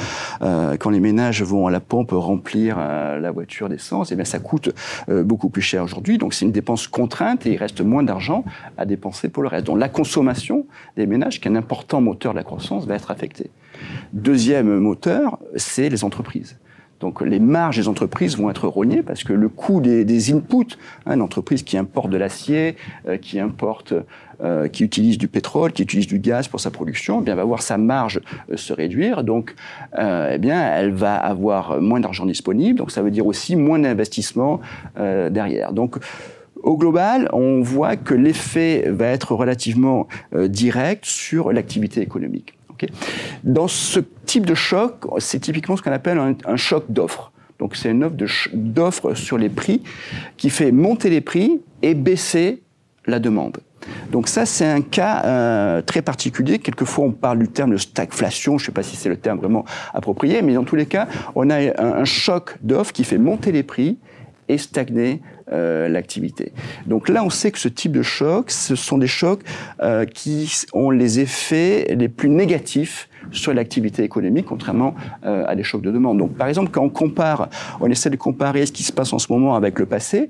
euh, 0.43 0.77
quand 0.77 0.91
les 0.91 1.01
ménages 1.01 1.43
vont 1.43 1.67
à 1.67 1.71
la 1.71 1.81
pompe 1.81 2.11
remplir 2.13 2.77
euh, 2.79 3.19
la 3.19 3.31
voiture 3.31 3.69
d'essence, 3.69 4.11
et 4.11 4.15
eh 4.15 4.17
bien 4.17 4.25
ça 4.25 4.39
coûte 4.39 4.75
euh, 5.09 5.23
beaucoup 5.23 5.49
plus 5.49 5.63
cher 5.63 5.83
aujourd'hui. 5.83 6.19
Donc 6.19 6.35
c'est 6.35 6.45
une 6.45 6.53
dépense 6.53 6.87
contrainte 6.87 7.47
et 7.47 7.53
il 7.53 7.57
reste 7.57 7.81
moins 7.81 8.03
d'argent 8.03 8.45
à 8.77 8.85
dépenser 8.85 9.29
pour 9.29 9.43
le 9.43 9.49
reste. 9.49 9.67
Donc 9.67 9.79
la 9.79 9.89
consommation 9.89 10.67
des 10.97 11.07
ménages, 11.07 11.41
qui 11.41 11.49
est 11.49 11.51
un 11.51 11.57
important 11.57 12.01
moteur 12.01 12.33
de 12.33 12.39
la 12.39 12.45
croissance, 12.45 12.87
va 12.87 12.95
être 12.95 13.11
affectée. 13.11 13.51
Deuxième 14.13 14.79
moteur, 14.79 15.39
c'est 15.57 15.89
les 15.89 16.05
entreprises. 16.05 16.57
Donc 17.03 17.21
les 17.21 17.41
marges 17.41 17.79
des 17.79 17.89
entreprises 17.89 18.39
vont 18.39 18.49
être 18.49 18.69
rognées 18.69 19.03
parce 19.03 19.25
que 19.25 19.33
le 19.33 19.49
coût 19.49 19.81
des, 19.81 20.05
des 20.05 20.33
inputs, 20.33 20.77
hein, 21.05 21.15
une 21.15 21.21
entreprise 21.21 21.65
qui 21.65 21.77
importe 21.77 22.11
de 22.11 22.17
l'acier, 22.17 22.77
euh, 23.09 23.17
qui 23.17 23.41
importe, 23.41 23.93
euh, 24.43 24.69
qui 24.69 24.85
utilise 24.85 25.19
du 25.19 25.29
pétrole, 25.29 25.73
qui 25.73 25.83
utilise 25.83 26.07
du 26.07 26.19
gaz 26.19 26.49
pour 26.49 26.61
sa 26.61 26.71
production, 26.71 27.21
eh 27.21 27.25
bien 27.25 27.35
va 27.35 27.45
voir 27.45 27.63
sa 27.63 27.79
marge 27.79 28.21
euh, 28.51 28.57
se 28.57 28.73
réduire. 28.73 29.25
Donc, 29.25 29.55
eh 29.99 30.39
bien, 30.39 30.75
elle 30.75 30.93
va 30.93 31.17
avoir 31.17 31.81
moins 31.81 32.01
d'argent 32.01 32.27
disponible. 32.27 32.79
Donc 32.79 32.91
ça 32.91 33.03
veut 33.03 33.11
dire 33.11 33.27
aussi 33.27 33.57
moins 33.57 33.79
d'investissement 33.79 34.61
derrière. 34.97 35.73
Donc 35.73 35.97
au 36.63 36.77
global, 36.77 37.29
on 37.33 37.61
voit 37.61 37.97
que 37.97 38.15
l'effet 38.15 38.89
va 38.89 39.07
être 39.07 39.35
relativement 39.35 40.07
direct 40.33 41.05
sur 41.05 41.53
l'activité 41.53 42.01
économique. 42.01 42.55
Dans 43.45 43.69
ce 43.69 44.01
type 44.27 44.47
de 44.47 44.55
choc, 44.55 45.05
c'est 45.19 45.41
typiquement 45.41 45.77
ce 45.77 45.83
qu'on 45.83 45.93
appelle 45.93 46.19
un, 46.45 46.57
choc 46.57 46.85
d'offres. 46.89 47.33
Donc 47.59 47.77
c'est 47.77 47.91
une 47.91 48.05
offre 48.05 48.17
d'offres 48.53 49.15
sur 49.15 49.39
les 49.39 49.49
prix 49.49 49.83
qui 50.37 50.51
fait 50.51 50.73
monter 50.73 51.11
les 51.11 51.21
prix 51.21 51.61
et 51.83 51.95
baisser 51.95 52.63
la 53.07 53.19
demande. 53.19 53.59
Donc 54.11 54.29
ça, 54.29 54.47
c'est 54.47 54.67
un 54.67 54.83
cas 54.83 55.23
euh, 55.25 55.83
très 55.83 56.03
particulier. 56.03 56.59
Quelquefois, 56.59 57.05
on 57.05 57.13
parle 57.13 57.39
du 57.39 57.49
terme 57.49 57.73
de 57.73 57.77
stagflation. 57.77 58.59
Je 58.59 58.65
ne 58.65 58.67
sais 58.67 58.73
pas 58.73 58.83
si 58.83 58.97
c'est 58.97 59.09
le 59.09 59.17
terme 59.17 59.39
vraiment 59.39 59.65
approprié, 59.95 60.43
mais 60.43 60.55
dans 60.55 60.65
tous 60.65 60.77
les 60.77 60.87
cas, 60.87 61.09
on 61.35 61.51
a 61.51 61.57
un, 61.81 62.05
choc 62.05 62.57
d'offres 62.63 62.93
qui 62.93 63.05
fait 63.05 63.19
monter 63.19 63.53
les 63.53 63.63
prix 63.63 63.99
et 64.49 64.59
stagner 64.59 65.23
euh, 65.53 65.89
l'activité. 65.89 66.53
Donc 66.87 67.09
là, 67.09 67.25
on 67.25 67.31
sait 67.31 67.51
que 67.51 67.59
ce 67.59 67.69
type 67.69 67.93
de 67.93 68.03
choc, 68.03 68.51
ce 68.51 68.75
sont 68.75 68.99
des 68.99 69.07
chocs 69.07 69.41
euh, 69.81 70.05
qui 70.05 70.53
ont 70.73 70.91
les 70.91 71.21
effets 71.21 71.95
les 71.97 72.09
plus 72.09 72.29
négatifs 72.29 73.09
sur 73.31 73.55
l'activité 73.55 74.03
économique, 74.03 74.47
contrairement 74.47 74.97
à 75.23 75.55
des 75.55 75.63
chocs 75.63 75.81
de 75.81 75.93
demande. 75.93 76.19
Donc, 76.19 76.35
par 76.37 76.49
exemple, 76.49 76.71
quand 76.73 76.83
on 76.83 76.89
compare, 76.89 77.49
on 77.81 77.89
essaie 77.89 78.11
de 78.11 78.17
comparer 78.17 78.67
ce 78.67 78.73
qui 78.73 78.83
se 78.83 78.93
passe 78.93 79.13
en 79.13 79.21
ce 79.21 79.33
moment 79.33 79.55
avec 79.55 79.79
le 79.79 79.87
passé, 79.87 80.29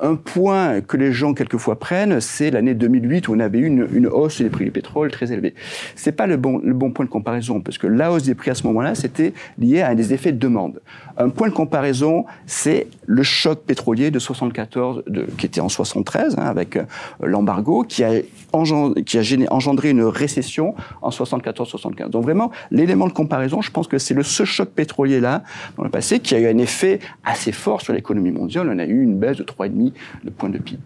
un 0.00 0.16
point 0.16 0.80
que 0.80 0.96
les 0.96 1.12
gens 1.12 1.34
quelquefois 1.34 1.78
prennent, 1.78 2.20
c'est 2.20 2.50
l'année 2.50 2.74
2008 2.74 3.28
où 3.28 3.34
on 3.34 3.40
avait 3.40 3.58
eu 3.58 3.66
une, 3.66 4.06
hausse 4.06 4.40
des 4.40 4.50
prix 4.50 4.64
du 4.64 4.70
pétrole 4.70 5.10
très 5.10 5.32
élevée. 5.32 5.54
C'est 5.96 6.12
pas 6.12 6.26
le 6.26 6.36
bon, 6.36 6.60
le 6.62 6.74
bon 6.74 6.90
point 6.90 7.04
de 7.04 7.10
comparaison 7.10 7.60
parce 7.60 7.78
que 7.78 7.86
la 7.86 8.12
hausse 8.12 8.24
des 8.24 8.34
prix 8.34 8.50
à 8.50 8.54
ce 8.54 8.66
moment-là, 8.66 8.94
c'était 8.94 9.32
lié 9.58 9.82
à 9.82 9.94
des 9.94 10.12
effets 10.12 10.32
de 10.32 10.38
demande. 10.38 10.80
Un 11.16 11.28
point 11.28 11.48
de 11.48 11.54
comparaison, 11.54 12.24
c'est 12.46 12.86
le 13.06 13.22
choc 13.22 13.60
pétrolier 13.60 14.10
de 14.10 14.18
74, 14.18 15.04
de, 15.06 15.26
qui 15.38 15.46
était 15.46 15.60
en 15.60 15.68
73 15.68 16.36
hein, 16.38 16.42
avec 16.42 16.76
euh, 16.76 16.84
l'embargo, 17.22 17.84
qui 17.86 18.04
a, 18.04 18.12
engendré, 18.52 19.02
qui 19.04 19.18
a 19.18 19.22
engendré 19.52 19.90
une 19.90 20.02
récession 20.02 20.74
en 21.02 21.10
74-75. 21.10 22.10
Donc 22.10 22.24
vraiment, 22.24 22.50
l'élément 22.70 23.06
de 23.06 23.12
comparaison, 23.12 23.60
je 23.60 23.70
pense 23.70 23.88
que 23.88 23.98
c'est 23.98 24.20
ce 24.22 24.44
choc 24.44 24.70
pétrolier 24.70 25.20
là 25.20 25.42
dans 25.76 25.84
le 25.84 25.90
passé 25.90 26.20
qui 26.20 26.34
a 26.34 26.38
eu 26.38 26.46
un 26.46 26.58
effet 26.58 27.00
assez 27.24 27.52
fort 27.52 27.80
sur 27.80 27.92
l'économie 27.92 28.30
mondiale. 28.30 28.70
On 28.72 28.78
a 28.78 28.84
eu 28.84 29.02
une 29.02 29.18
baisse 29.18 29.36
de 29.36 29.44
3,5 29.44 29.92
de 30.24 30.30
point 30.30 30.48
de 30.48 30.58
PIB. 30.58 30.80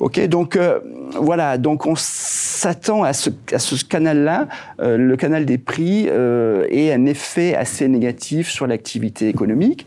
Ok, 0.00 0.20
donc 0.28 0.56
euh, 0.56 0.80
voilà, 1.14 1.58
donc 1.58 1.86
on 1.86 1.94
s'attend 1.96 3.02
à 3.02 3.12
ce, 3.12 3.30
à 3.52 3.58
ce 3.58 3.84
canal-là, 3.84 4.48
euh, 4.80 4.96
le 4.96 5.16
canal 5.16 5.44
des 5.44 5.58
prix, 5.58 6.06
euh, 6.08 6.66
et 6.70 6.92
un 6.92 7.06
effet 7.06 7.54
assez 7.54 7.88
négatif 7.88 8.48
sur 8.48 8.66
l'activité 8.66 9.28
économique 9.28 9.86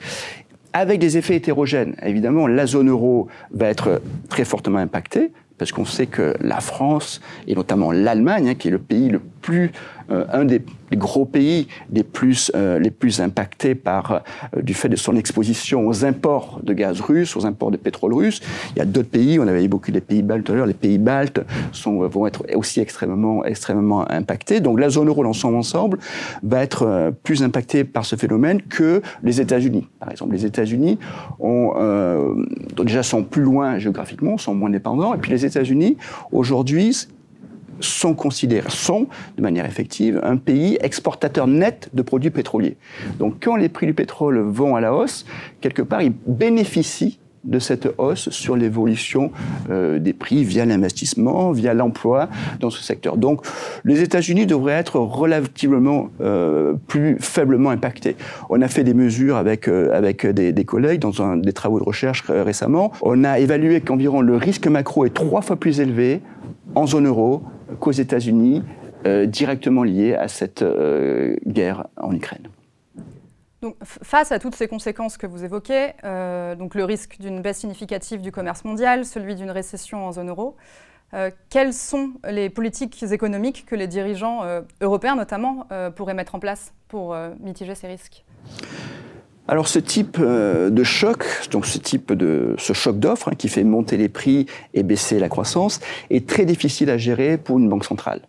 avec 0.74 1.00
des 1.00 1.18
effets 1.18 1.36
hétérogènes. 1.36 1.96
Évidemment, 2.04 2.48
la 2.48 2.66
zone 2.66 2.90
euro 2.90 3.28
va 3.52 3.68
être 3.68 4.02
très 4.30 4.44
fortement 4.44 4.80
impactée, 4.80 5.32
parce 5.58 5.72
qu'on 5.72 5.86
sait 5.86 6.08
que 6.08 6.36
la 6.42 6.60
France, 6.60 7.22
et 7.48 7.56
notamment 7.56 7.92
l'Allemagne, 7.92 8.50
hein, 8.50 8.56
qui 8.56 8.68
est 8.68 8.72
le 8.72 8.80
pays 8.80 9.10
le 9.10 9.22
plus, 9.44 9.72
euh, 10.10 10.26
un 10.34 10.46
des 10.46 10.62
gros 10.94 11.26
pays 11.26 11.68
les 11.92 12.04
plus, 12.04 12.52
euh, 12.56 12.80
les 12.80 12.92
plus 12.92 13.20
impactés 13.20 13.76
par, 13.76 14.24
euh, 14.56 14.62
du 14.62 14.74
fait 14.74 14.90
de 14.90 14.96
son 14.96 15.16
exposition 15.16 15.88
aux 15.88 16.06
imports 16.06 16.60
de 16.64 16.74
gaz 16.74 17.02
russe, 17.02 17.36
aux 17.36 17.46
imports 17.46 17.72
de 17.72 17.78
pétrole 17.78 18.14
russe. 18.14 18.42
Il 18.76 18.80
y 18.80 18.82
a 18.82 18.86
d'autres 18.86 19.10
pays, 19.10 19.40
on 19.40 19.48
avait 19.48 19.64
évoqué 19.64 19.92
les 19.92 20.02
pays 20.02 20.24
baltes 20.24 20.46
tout 20.46 20.54
à 20.54 20.56
l'heure, 20.56 20.66
les 20.66 20.74
pays 20.74 20.98
baltes 20.98 21.42
vont 21.86 22.26
être 22.26 22.44
aussi 22.56 22.80
extrêmement, 22.80 23.44
extrêmement 23.46 24.10
impactés. 24.10 24.62
Donc 24.62 24.80
la 24.80 24.90
zone 24.90 25.10
euro 25.10 25.24
dans 25.24 25.34
son 25.34 25.54
ensemble 25.56 26.00
va 26.42 26.64
être 26.64 27.12
plus 27.24 27.44
impactée 27.44 27.84
par 27.84 28.06
ce 28.06 28.16
phénomène 28.16 28.62
que 28.62 29.02
les 29.24 29.42
États-Unis. 29.42 29.88
Par 30.00 30.10
exemple, 30.10 30.34
les 30.34 30.46
États-Unis 30.46 30.98
ont, 31.40 31.74
déjà 32.84 33.04
sont 33.04 33.24
plus 33.24 33.42
loin 33.42 33.78
géographiquement, 33.78 34.38
sont 34.38 34.56
moins 34.56 34.70
dépendants, 34.70 35.14
et 35.14 35.18
puis 35.18 35.32
les 35.32 35.46
États-Unis 35.46 35.98
aujourd'hui 36.32 37.08
sont 37.80 38.14
considérés, 38.14 38.70
sont 38.70 39.08
de 39.38 39.42
manière 39.42 39.66
effective, 39.66 40.20
un 40.24 40.38
pays 40.38 40.78
exportateur 40.82 41.48
net 41.48 41.90
de 41.94 42.02
produits 42.02 42.32
pétroliers. 42.32 42.78
Donc 43.20 43.36
quand 43.42 43.56
les 43.56 43.70
prix 43.70 43.88
du 43.88 43.94
pétrole 43.94 44.40
vont 44.40 44.76
à 44.76 44.82
la 44.82 44.94
hausse, 44.94 45.26
quelque 45.62 45.82
part, 45.82 46.02
ils 46.02 46.14
bénéficient 46.28 47.20
de 47.44 47.60
cette 47.60 47.90
hausse 47.98 48.30
sur 48.30 48.56
l'évolution 48.56 49.32
euh, 49.70 50.00
des 50.00 50.14
prix 50.14 50.44
via 50.44 50.66
l'investissement, 50.66 51.52
via 51.52 51.74
l'emploi 51.74 52.30
dans 52.60 52.70
ce 52.70 52.82
secteur. 52.82 53.18
Donc 53.18 53.46
les 53.84 54.02
États-Unis 54.02 54.46
devraient 54.46 54.74
être 54.74 54.98
relativement 54.98 56.10
euh, 56.22 56.74
plus 56.88 57.18
faiblement 57.20 57.70
impactés. 57.70 58.16
On 58.50 58.62
a 58.62 58.68
fait 58.68 58.84
des 58.84 58.94
mesures 58.94 59.36
avec, 59.36 59.68
euh, 59.68 59.92
avec 59.94 60.26
des, 60.26 60.66
collègues 60.66 61.02
dans 61.02 61.36
des 61.36 61.54
travaux 61.54 61.80
de 61.80 61.84
recherche 61.84 62.24
récemment. 62.30 62.94
On 63.02 63.24
a 63.24 63.40
évalué 63.40 63.82
qu'environ 63.82 64.22
le 64.22 64.38
risque 64.38 64.68
macro 64.68 65.06
est 65.06 65.14
trois 65.14 65.42
fois 65.42 65.58
plus 65.58 65.82
élevé 65.82 66.22
en 66.76 66.88
zone 66.88 67.08
euro 67.08 67.44
qu'aux 67.80 67.92
États-Unis, 67.92 68.64
directement 69.28 69.84
lié 69.84 70.16
à 70.16 70.28
cette 70.28 70.64
guerre 71.46 71.88
en 71.98 72.14
Ukraine. 72.16 72.48
Donc, 73.64 73.78
face 73.82 74.34
à 74.34 74.40
toutes 74.40 74.56
ces 74.56 74.68
conséquences 74.68 75.16
que 75.16 75.26
vous 75.26 75.46
évoquez, 75.46 75.94
euh, 76.04 76.54
donc 76.54 76.76
le 76.76 76.84
risque 76.84 77.16
d'une 77.22 77.42
baisse 77.42 77.60
significative 77.60 78.20
du 78.20 78.30
commerce 78.30 78.66
mondial, 78.66 79.06
celui 79.06 79.36
d'une 79.36 79.52
récession 79.52 80.06
en 80.06 80.12
zone 80.12 80.28
euro, 80.28 80.58
euh, 81.14 81.32
quelles 81.50 81.72
sont 81.72 82.12
les 82.30 82.50
politiques 82.50 83.02
économiques 83.04 83.66
que 83.66 83.76
les 83.76 83.88
dirigeants 83.88 84.44
euh, 84.44 84.64
européens 84.82 85.16
notamment 85.16 85.66
pourraient 85.96 86.14
mettre 86.14 86.36
en 86.36 86.40
place 86.40 86.74
pour 86.90 87.16
mitiger 87.40 87.74
ces 87.74 87.88
risques? 87.88 88.26
Alors 89.48 89.68
ce 89.68 89.80
type 89.80 90.20
de 90.20 90.84
choc, 90.84 91.26
donc 91.52 91.66
ce 91.66 91.78
type 91.78 92.14
de 92.14 92.56
ce 92.58 92.72
choc 92.72 92.98
d'offres 92.98 93.30
hein, 93.30 93.36
qui 93.38 93.50
fait 93.50 93.66
monter 93.66 93.98
les 93.98 94.08
prix 94.08 94.46
et 94.74 94.84
baisser 94.84 95.20
la 95.20 95.28
croissance, 95.28 95.82
est 96.10 96.28
très 96.28 96.46
difficile 96.46 96.90
à 96.90 96.98
gérer 96.98 97.38
pour 97.38 97.60
une 97.60 97.68
banque 97.68 97.84
centrale. 97.84 98.22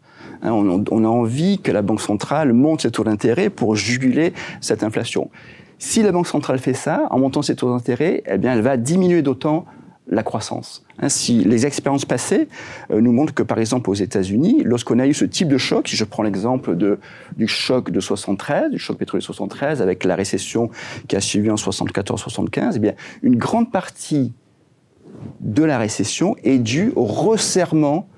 Hein, 0.42 0.52
on, 0.52 1.04
a 1.04 1.08
envie 1.08 1.58
que 1.58 1.72
la 1.72 1.82
Banque 1.82 2.00
centrale 2.00 2.52
monte 2.52 2.82
ses 2.82 2.90
taux 2.90 3.04
d'intérêt 3.04 3.50
pour 3.50 3.76
juguler 3.76 4.32
cette 4.60 4.82
inflation. 4.82 5.30
Si 5.78 6.02
la 6.02 6.12
Banque 6.12 6.26
centrale 6.26 6.58
fait 6.58 6.74
ça, 6.74 7.06
en 7.10 7.18
montant 7.18 7.42
ses 7.42 7.56
taux 7.56 7.70
d'intérêt, 7.70 8.22
eh 8.26 8.38
bien, 8.38 8.52
elle 8.52 8.60
va 8.60 8.76
diminuer 8.76 9.22
d'autant 9.22 9.64
la 10.06 10.22
croissance. 10.22 10.83
Ainsi, 10.98 11.42
les 11.44 11.66
expériences 11.66 12.04
passées 12.04 12.48
euh, 12.90 13.00
nous 13.00 13.12
montrent 13.12 13.34
que, 13.34 13.42
par 13.42 13.58
exemple, 13.58 13.90
aux 13.90 13.94
États-Unis, 13.94 14.62
lorsqu'on 14.64 14.98
a 14.98 15.06
eu 15.06 15.14
ce 15.14 15.24
type 15.24 15.48
de 15.48 15.58
choc, 15.58 15.88
si 15.88 15.96
je 15.96 16.04
prends 16.04 16.22
l'exemple 16.22 16.76
du 17.36 17.48
choc 17.48 17.90
de 17.90 18.00
73, 18.00 18.70
du 18.70 18.78
choc 18.78 18.96
pétrolier 18.96 19.22
73, 19.22 19.82
avec 19.82 20.04
la 20.04 20.14
récession 20.14 20.70
qui 21.08 21.16
a 21.16 21.20
suivi 21.20 21.50
en 21.50 21.56
74-75, 21.56 22.74
eh 22.76 22.78
bien, 22.78 22.94
une 23.22 23.36
grande 23.36 23.72
partie 23.72 24.32
de 25.40 25.62
la 25.62 25.78
récession 25.78 26.36
est 26.44 26.58
due 26.58 26.92
au 26.96 27.04
resserrement 27.04 28.08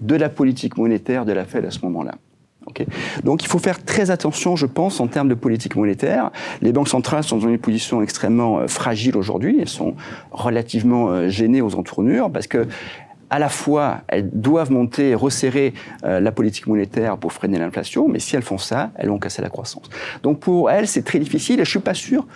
de 0.00 0.16
la 0.16 0.28
politique 0.28 0.76
monétaire 0.76 1.24
de 1.24 1.32
la 1.32 1.44
Fed 1.44 1.64
à 1.64 1.70
ce 1.70 1.80
moment-là. 1.82 2.16
Donc 3.22 3.42
il 3.42 3.48
faut 3.48 3.58
faire 3.58 3.84
très 3.84 4.10
attention, 4.10 4.56
je 4.56 4.66
pense, 4.66 5.00
en 5.00 5.06
termes 5.06 5.28
de 5.28 5.34
politique 5.34 5.76
monétaire. 5.76 6.30
Les 6.62 6.72
banques 6.72 6.88
centrales 6.88 7.24
sont 7.24 7.38
dans 7.38 7.48
une 7.48 7.58
position 7.58 8.02
extrêmement 8.02 8.60
euh, 8.60 8.66
fragile 8.66 9.16
aujourd'hui. 9.16 9.58
Elles 9.60 9.68
sont 9.68 9.94
relativement 10.32 11.08
euh, 11.08 11.28
gênées 11.28 11.62
aux 11.62 11.74
entournures 11.74 12.30
parce 12.30 12.46
que 12.46 12.66
à 13.30 13.38
la 13.38 13.48
fois, 13.48 14.02
elles 14.06 14.30
doivent 14.32 14.70
monter 14.70 15.10
et 15.10 15.14
resserrer 15.14 15.74
euh, 16.04 16.20
la 16.20 16.30
politique 16.30 16.68
monétaire 16.68 17.16
pour 17.18 17.32
freiner 17.32 17.58
l'inflation, 17.58 18.06
mais 18.06 18.20
si 18.20 18.36
elles 18.36 18.42
font 18.42 18.58
ça, 18.58 18.92
elles 18.96 19.08
vont 19.08 19.18
casser 19.18 19.42
la 19.42 19.48
croissance. 19.48 19.88
Donc 20.22 20.38
pour 20.38 20.70
elles, 20.70 20.86
c'est 20.86 21.02
très 21.02 21.18
difficile 21.18 21.58
et 21.58 21.64
je 21.64 21.70
suis 21.70 21.80
pas 21.80 21.94
sûr 21.94 22.26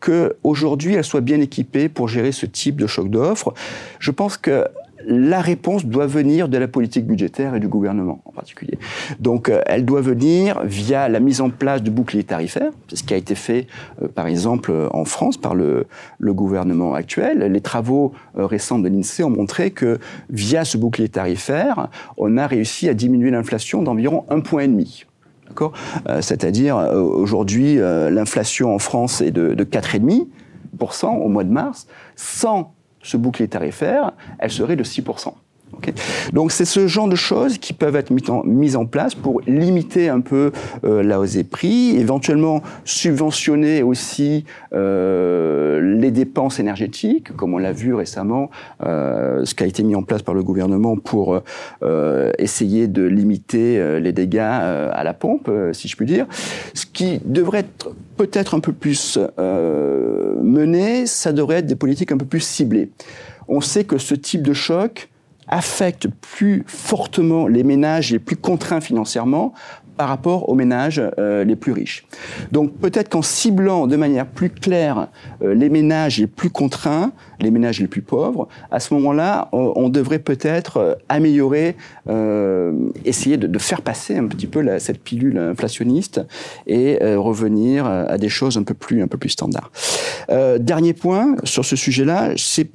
qu'aujourd'hui, 0.00 0.94
elles 0.94 1.04
soient 1.04 1.20
bien 1.20 1.40
équipées 1.40 1.88
pour 1.88 2.08
gérer 2.08 2.32
ce 2.32 2.46
type 2.46 2.80
de 2.80 2.86
choc 2.86 3.10
d'offres. 3.10 3.52
Je 3.98 4.10
pense 4.10 4.36
que 4.38 4.66
la 5.04 5.40
réponse 5.40 5.84
doit 5.84 6.06
venir 6.06 6.48
de 6.48 6.58
la 6.58 6.68
politique 6.68 7.06
budgétaire 7.06 7.54
et 7.54 7.60
du 7.60 7.68
gouvernement 7.68 8.20
en 8.24 8.32
particulier. 8.32 8.78
Donc 9.20 9.48
euh, 9.48 9.60
elle 9.66 9.84
doit 9.84 10.00
venir 10.00 10.62
via 10.64 11.08
la 11.08 11.20
mise 11.20 11.40
en 11.40 11.50
place 11.50 11.82
de 11.82 11.90
boucliers 11.90 12.24
tarifaires, 12.24 12.72
c'est 12.88 12.96
ce 12.96 13.04
qui 13.04 13.14
a 13.14 13.16
été 13.16 13.34
fait 13.34 13.66
euh, 14.02 14.08
par 14.08 14.26
exemple 14.26 14.72
en 14.92 15.04
France 15.04 15.36
par 15.36 15.54
le, 15.54 15.86
gouvernement 16.20 16.94
actuel. 16.94 17.38
Les 17.38 17.60
travaux 17.60 18.12
euh, 18.36 18.46
récents 18.46 18.78
de 18.78 18.88
l'INSEE 18.88 19.22
ont 19.22 19.30
montré 19.30 19.70
que 19.70 19.98
via 20.28 20.64
ce 20.64 20.76
bouclier 20.76 21.08
tarifaire, 21.08 21.88
on 22.16 22.36
a 22.36 22.46
réussi 22.46 22.88
à 22.88 22.94
diminuer 22.94 23.30
l'inflation 23.30 23.82
d'environ 23.82 24.24
un 24.28 24.40
point 24.40 24.62
et 24.62 24.68
demi. 24.68 25.06
C'est-à-dire 26.20 26.76
aujourd'hui 26.76 27.76
l'inflation 27.76 28.74
en 28.74 28.78
France 28.78 29.22
est 29.22 29.30
de, 29.30 29.54
de 29.54 29.64
4,5% 29.64 31.06
au 31.06 31.28
mois 31.28 31.44
de 31.44 31.52
mars, 31.52 31.86
sans 32.16 32.75
ce 33.06 33.16
bouclier 33.16 33.48
tarifaire, 33.48 34.12
elle 34.38 34.50
serait 34.50 34.76
de 34.76 34.82
6%. 34.82 35.32
Donc 36.32 36.52
c'est 36.52 36.64
ce 36.64 36.86
genre 36.86 37.08
de 37.08 37.16
choses 37.16 37.58
qui 37.58 37.72
peuvent 37.72 37.96
être 37.96 38.10
mises 38.10 38.76
en, 38.76 38.86
place 38.86 39.14
pour 39.14 39.40
limiter 39.46 40.08
un 40.08 40.20
peu 40.20 40.52
euh, 40.84 41.02
la 41.02 41.18
hausse 41.18 41.32
des 41.32 41.44
prix, 41.44 41.96
éventuellement 41.96 42.62
subventionner 42.84 43.82
aussi 43.82 44.44
euh, 44.72 45.80
les 45.98 46.10
dépenses 46.10 46.60
énergétiques, 46.60 47.34
comme 47.36 47.54
on 47.54 47.58
l'a 47.58 47.72
vu 47.72 47.94
récemment, 47.94 48.50
euh, 48.84 49.44
ce 49.44 49.54
qui 49.54 49.64
a 49.64 49.66
été 49.66 49.82
mis 49.82 49.94
en 49.94 50.02
place 50.02 50.22
par 50.22 50.34
le 50.34 50.42
gouvernement 50.42 50.96
pour 50.96 51.40
essayer 52.38 52.88
de 52.88 53.02
limiter 53.02 54.00
les 54.00 54.12
dégâts 54.12 54.38
à 54.38 55.02
la 55.04 55.14
pompe, 55.14 55.50
si 55.72 55.88
je 55.88 55.96
puis 55.96 56.06
dire. 56.06 56.26
Ce 56.74 56.86
qui 56.86 57.20
devrait 57.24 57.60
être 57.60 57.90
peut-être 58.16 58.54
un 58.54 58.60
peu 58.60 58.72
plus 58.72 59.18
mené, 59.38 61.06
ça 61.06 61.32
devrait 61.32 61.56
être 61.56 61.66
des 61.66 61.76
politiques 61.76 62.12
un 62.12 62.18
peu 62.18 62.26
plus 62.26 62.40
ciblées. 62.40 62.90
On 63.48 63.60
sait 63.60 63.84
que 63.84 63.98
ce 63.98 64.14
type 64.14 64.42
de 64.42 64.52
choc 64.52 65.08
affecte 65.48 66.08
plus 66.08 66.64
fortement 66.66 67.46
les 67.46 67.64
ménages 67.64 68.10
les 68.10 68.18
plus 68.18 68.36
contraints 68.36 68.80
financièrement 68.80 69.54
par 69.96 70.08
rapport 70.08 70.48
aux 70.48 70.54
ménages 70.54 71.02
euh, 71.18 71.44
les 71.44 71.56
plus 71.56 71.72
riches. 71.72 72.06
Donc 72.52 72.76
peut-être 72.78 73.08
qu'en 73.08 73.22
ciblant 73.22 73.86
de 73.86 73.96
manière 73.96 74.26
plus 74.26 74.50
claire 74.50 75.08
euh, 75.42 75.54
les 75.54 75.70
ménages 75.70 76.18
les 76.18 76.26
plus 76.26 76.50
contraints, 76.50 77.12
les 77.40 77.50
ménages 77.50 77.80
les 77.80 77.86
plus 77.86 78.02
pauvres, 78.02 78.48
à 78.70 78.80
ce 78.80 78.92
moment-là, 78.94 79.48
on, 79.52 79.88
devrait 79.88 80.18
peut-être 80.18 80.76
euh, 80.76 80.94
améliorer, 81.08 81.76
essayer 83.04 83.36
de, 83.36 83.46
de, 83.46 83.58
faire 83.58 83.82
passer 83.82 84.16
un 84.16 84.26
petit 84.26 84.46
peu 84.46 84.60
la, 84.60 84.78
cette 84.78 85.02
pilule 85.02 85.38
inflationniste 85.38 86.20
et 86.66 86.98
revenir 87.02 87.86
à 87.86 88.18
des 88.18 88.28
choses 88.28 88.56
un 88.58 88.62
peu 88.62 88.74
plus, 88.74 89.02
un 89.02 89.06
peu 89.06 89.16
plus 89.16 89.30
standards. 89.30 89.70
dernier 90.58 90.92
point 90.92 91.36
sur 91.44 91.64
ce 91.64 91.76
sujet-là, 91.76 92.32
c'est 92.36 92.68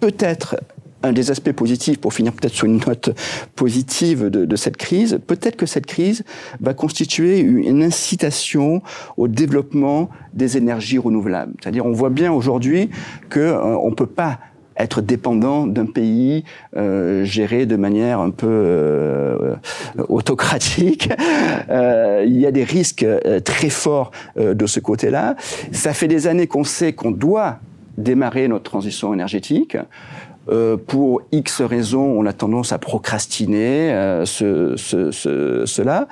peut-être 0.00 0.56
un 1.02 1.12
des 1.12 1.30
aspects 1.30 1.52
positifs, 1.52 1.98
pour 1.98 2.12
finir 2.12 2.32
peut-être 2.32 2.54
sur 2.54 2.66
une 2.66 2.80
note 2.86 3.10
positive 3.54 4.24
de, 4.24 4.56
cette 4.56 4.76
crise, 4.76 5.18
peut-être 5.26 5.56
que 5.56 5.66
cette 5.66 5.86
crise 5.86 6.24
va 6.60 6.74
constituer 6.74 7.40
une 7.40 7.82
incitation 7.82 8.82
au 9.16 9.28
développement 9.28 10.08
des 10.32 10.56
énergies 10.56 10.98
renouvelables. 10.98 11.52
C'est-à-dire, 11.60 11.86
on 11.86 11.92
voit 11.92 12.10
bien 12.10 12.32
aujourd'hui 12.32 12.90
qu'on 13.30 13.40
euh, 13.40 13.90
ne 13.90 13.94
peut 13.94 14.06
pas 14.06 14.38
être 14.78 15.00
dépendant 15.00 15.66
d'un 15.66 15.86
pays 15.86 16.44
euh, 16.76 17.24
géré 17.24 17.64
de 17.64 17.76
manière 17.76 18.20
un 18.20 18.28
peu 18.28 18.46
euh, 18.46 19.54
autocratique. 20.08 21.08
il 21.70 22.38
y 22.38 22.46
a 22.46 22.50
des 22.50 22.64
risques 22.64 23.06
très 23.44 23.70
forts 23.70 24.10
de 24.36 24.66
ce 24.66 24.80
côté-là. 24.80 25.36
Ça 25.72 25.94
fait 25.94 26.08
des 26.08 26.26
années 26.26 26.46
qu'on 26.46 26.64
sait 26.64 26.92
qu'on 26.92 27.10
doit 27.10 27.58
démarrer 27.96 28.48
notre 28.48 28.64
transition 28.64 29.14
énergétique. 29.14 29.78
Euh, 30.48 30.76
pour 30.76 31.22
X 31.32 31.60
raisons, 31.60 32.04
on 32.18 32.26
a 32.26 32.32
tendance 32.32 32.72
à 32.72 32.78
procrastiner 32.78 33.92
euh, 33.92 34.24
ce, 34.24 34.76
ce, 34.76 35.10
ce, 35.10 35.66
cela. 35.66 36.08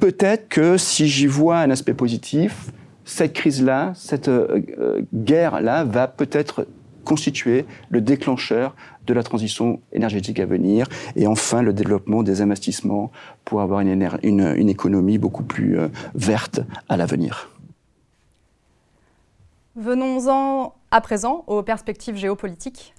Peut-être 0.00 0.48
que 0.48 0.76
si 0.76 1.08
j'y 1.08 1.26
vois 1.26 1.58
un 1.58 1.70
aspect 1.70 1.94
positif, 1.94 2.70
cette 3.04 3.32
crise-là, 3.32 3.92
cette 3.94 4.28
euh, 4.28 5.02
guerre-là 5.14 5.84
va 5.84 6.08
peut-être 6.08 6.66
constituer 7.04 7.64
le 7.88 8.00
déclencheur 8.00 8.74
de 9.06 9.14
la 9.14 9.22
transition 9.22 9.80
énergétique 9.92 10.38
à 10.38 10.46
venir 10.46 10.86
et 11.16 11.26
enfin 11.26 11.62
le 11.62 11.72
développement 11.72 12.22
des 12.22 12.42
investissements 12.42 13.10
pour 13.44 13.62
avoir 13.62 13.80
une 13.80 14.68
économie 14.68 15.18
beaucoup 15.18 15.42
plus 15.42 15.78
verte 16.14 16.60
à 16.88 16.96
l'avenir. 16.98 17.48
Venons-en 19.76 20.74
à 20.90 21.00
présent 21.00 21.44
aux 21.46 21.62
perspectives 21.62 22.16
géopolitiques. 22.16 22.94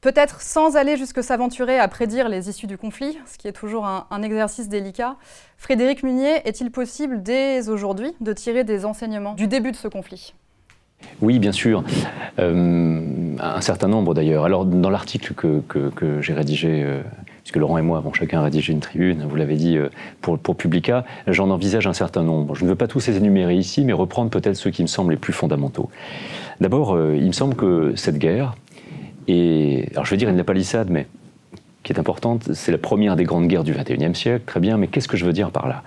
Peut-être 0.00 0.40
sans 0.40 0.76
aller 0.76 0.96
jusque 0.96 1.22
s'aventurer 1.22 1.78
à 1.78 1.86
prédire 1.86 2.30
les 2.30 2.48
issues 2.48 2.66
du 2.66 2.78
conflit, 2.78 3.18
ce 3.26 3.36
qui 3.36 3.48
est 3.48 3.52
toujours 3.52 3.84
un, 3.86 4.22
exercice 4.22 4.70
délicat, 4.70 5.16
Frédéric 5.58 6.02
Munier, 6.02 6.40
est-il 6.46 6.70
possible 6.70 7.22
dès 7.22 7.68
aujourd'hui 7.68 8.12
de 8.22 8.32
tirer 8.32 8.64
des 8.64 8.86
enseignements 8.86 9.34
du 9.34 9.46
début 9.46 9.72
de 9.72 9.76
ce 9.76 9.88
conflit? 9.88 10.32
Oui, 11.20 11.38
bien 11.38 11.52
sûr. 11.52 11.84
Euh, 12.38 13.36
un 13.38 13.60
certain 13.60 13.88
nombre 13.88 14.14
d'ailleurs. 14.14 14.44
Alors, 14.44 14.64
dans 14.64 14.88
l'article 14.88 15.34
que, 15.34 16.20
j'ai 16.22 16.32
rédigé, 16.32 16.82
euh, 16.82 17.02
puisque 17.42 17.56
Laurent 17.56 17.76
et 17.76 17.82
moi 17.82 17.98
avons 17.98 18.14
chacun 18.14 18.42
rédigé 18.42 18.72
une 18.72 18.80
tribune, 18.80 19.26
vous 19.28 19.36
l'avez 19.36 19.56
dit, 19.56 19.76
euh, 19.76 19.90
pour, 20.22 20.38
pour 20.38 20.56
Publica, 20.56 21.04
j'en 21.26 21.50
envisage 21.50 21.86
un 21.86 21.92
certain 21.92 22.22
nombre. 22.22 22.54
Je 22.54 22.64
ne 22.64 22.70
veux 22.70 22.74
pas 22.74 22.86
tous 22.86 23.06
les 23.06 23.18
énumérer 23.18 23.54
ici, 23.54 23.84
mais 23.84 23.92
reprendre 23.92 24.30
peut-être 24.30 24.56
ceux 24.56 24.70
qui 24.70 24.80
me 24.80 24.88
semblent 24.88 25.10
les 25.10 25.18
plus 25.18 25.34
fondamentaux. 25.34 25.90
D'abord, 26.60 26.98
il 27.14 27.26
me 27.26 27.32
semble 27.32 27.54
que 27.54 27.94
cette 27.96 28.18
guerre, 28.18 28.54
et 29.30 29.88
alors 29.92 30.04
je 30.04 30.10
veux 30.10 30.16
dire 30.16 30.28
une 30.28 30.42
palissade, 30.42 30.90
mais 30.90 31.06
qui 31.82 31.92
est 31.92 31.98
importante, 31.98 32.52
c'est 32.52 32.72
la 32.72 32.78
première 32.78 33.16
des 33.16 33.24
grandes 33.24 33.46
guerres 33.48 33.64
du 33.64 33.72
XXIe 33.72 34.14
siècle, 34.14 34.42
très 34.44 34.60
bien, 34.60 34.76
mais 34.76 34.88
qu'est-ce 34.88 35.08
que 35.08 35.16
je 35.16 35.24
veux 35.24 35.32
dire 35.32 35.50
par 35.50 35.68
là? 35.68 35.82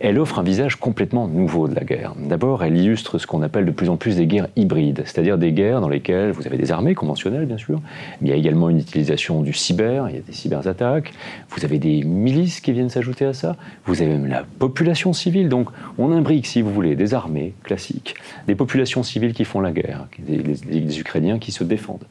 Elle 0.00 0.18
offre 0.18 0.40
un 0.40 0.42
visage 0.42 0.76
complètement 0.76 1.28
nouveau 1.28 1.66
de 1.66 1.74
la 1.74 1.82
guerre. 1.82 2.14
D'abord, 2.18 2.62
elle 2.62 2.76
illustre 2.76 3.16
ce 3.18 3.26
qu'on 3.26 3.40
appelle 3.40 3.64
de 3.64 3.70
plus 3.70 3.88
en 3.88 3.96
plus 3.96 4.16
des 4.16 4.26
guerres 4.26 4.48
hybrides, 4.54 5.02
c'est-à-dire 5.06 5.38
des 5.38 5.52
guerres 5.52 5.80
dans 5.80 5.88
lesquelles 5.88 6.32
vous 6.32 6.46
avez 6.46 6.58
des 6.58 6.72
armées 6.72 6.94
conventionnelles, 6.94 7.46
bien 7.46 7.56
sûr, 7.56 7.80
mais 8.20 8.28
il 8.28 8.30
y 8.30 8.32
a 8.34 8.36
également 8.36 8.68
une 8.68 8.80
utilisation 8.80 9.40
du 9.40 9.54
cyber, 9.54 10.08
il 10.10 10.16
y 10.16 10.18
a 10.18 10.22
des 10.22 10.32
cyberattaques, 10.32 11.14
vous 11.48 11.64
avez 11.64 11.78
des 11.78 12.02
milices 12.02 12.60
qui 12.60 12.72
viennent 12.72 12.90
s'ajouter 12.90 13.24
à 13.24 13.32
ça, 13.32 13.56
vous 13.86 14.02
avez 14.02 14.10
même 14.10 14.26
la 14.26 14.44
population 14.58 15.14
civile, 15.14 15.48
donc 15.48 15.68
on 15.96 16.12
imbrique, 16.12 16.46
si 16.46 16.60
vous 16.60 16.72
voulez, 16.72 16.96
des 16.96 17.14
armées 17.14 17.54
classiques, 17.62 18.16
des 18.46 18.56
populations 18.56 19.04
civiles 19.04 19.32
qui 19.32 19.44
font 19.44 19.60
la 19.60 19.70
guerre, 19.70 20.06
des 20.18 21.00
Ukrainiens 21.00 21.38
qui 21.38 21.52
se 21.52 21.64
défendent. 21.64 22.04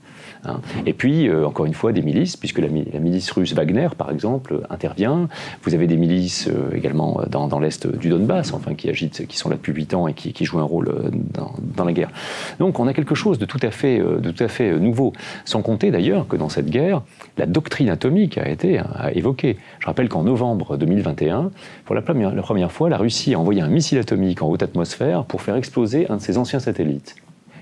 Hein. 0.46 0.60
Et 0.86 0.94
puis, 0.94 1.28
euh, 1.28 1.46
encore 1.46 1.66
une 1.66 1.74
fois, 1.74 1.92
des 1.92 2.02
milices, 2.02 2.38
puisque 2.38 2.60
la, 2.60 2.68
milice 2.68 3.32
russe 3.32 3.54
Wagner, 3.54 3.90
par 3.98 4.12
exemple, 4.12 4.62
intervient. 4.70 5.28
Vous 5.64 5.74
avez 5.74 5.88
des 5.88 5.98
milices 5.98 6.48
euh, 6.48 6.76
également 6.76 7.22
euh, 7.22 7.26
dans, 7.28 7.60
l'est 7.60 7.88
du 7.88 8.10
Donbass, 8.10 8.54
enfin, 8.54 8.74
qui 8.74 8.90
agitent, 8.90 9.28
qui 9.28 9.38
sont 9.38 9.50
là 9.50 9.56
depuis 9.56 9.74
8 9.74 9.94
ans 9.94 10.08
et 10.08 10.14
qui, 10.14 10.46
jouent 10.46 10.60
un 10.60 10.64
rôle 10.64 10.94
dans, 11.34 11.86
la 11.86 11.94
guerre. 11.94 12.10
Donc, 12.60 12.80
on 12.80 12.88
a 12.88 12.94
quelque 12.94 13.16
chose 13.16 13.40
de 13.40 13.46
tout 13.46 13.60
à 13.62 13.72
fait, 13.72 14.00
de 14.00 14.32
tout 14.32 14.44
à 14.44 14.48
fait 14.48 14.78
nouveau. 14.80 15.14
Sans 15.46 15.62
compter 15.62 15.92
d'ailleurs 15.92 16.28
que 16.28 16.36
dans 16.36 16.50
cette 16.50 16.70
guerre, 16.70 17.02
la 17.38 17.46
doctrine 17.46 17.90
atomique 17.90 18.38
a 18.38 18.50
été 18.50 18.82
évoquée. 19.14 19.58
Je 19.80 19.86
rappelle 19.86 20.10
qu'en 20.10 20.24
novembre 20.24 20.78
2021, 20.78 21.52
pour 21.86 21.96
la 21.96 22.02
première 22.02 22.72
fois, 22.72 22.90
la 22.90 22.98
Russie 22.98 23.34
a 23.34 23.40
envoyé 23.40 23.62
un 23.62 23.68
missile 23.68 24.00
atomique 24.00 24.42
en 24.42 24.48
haute 24.48 24.64
atmosphère 24.64 25.24
pour 25.26 25.42
faire 25.42 25.56
exploser 25.56 26.08
un 26.10 26.18
de 26.18 26.22
ses 26.22 26.38
anciens 26.38 26.60
satellites. 26.60 27.16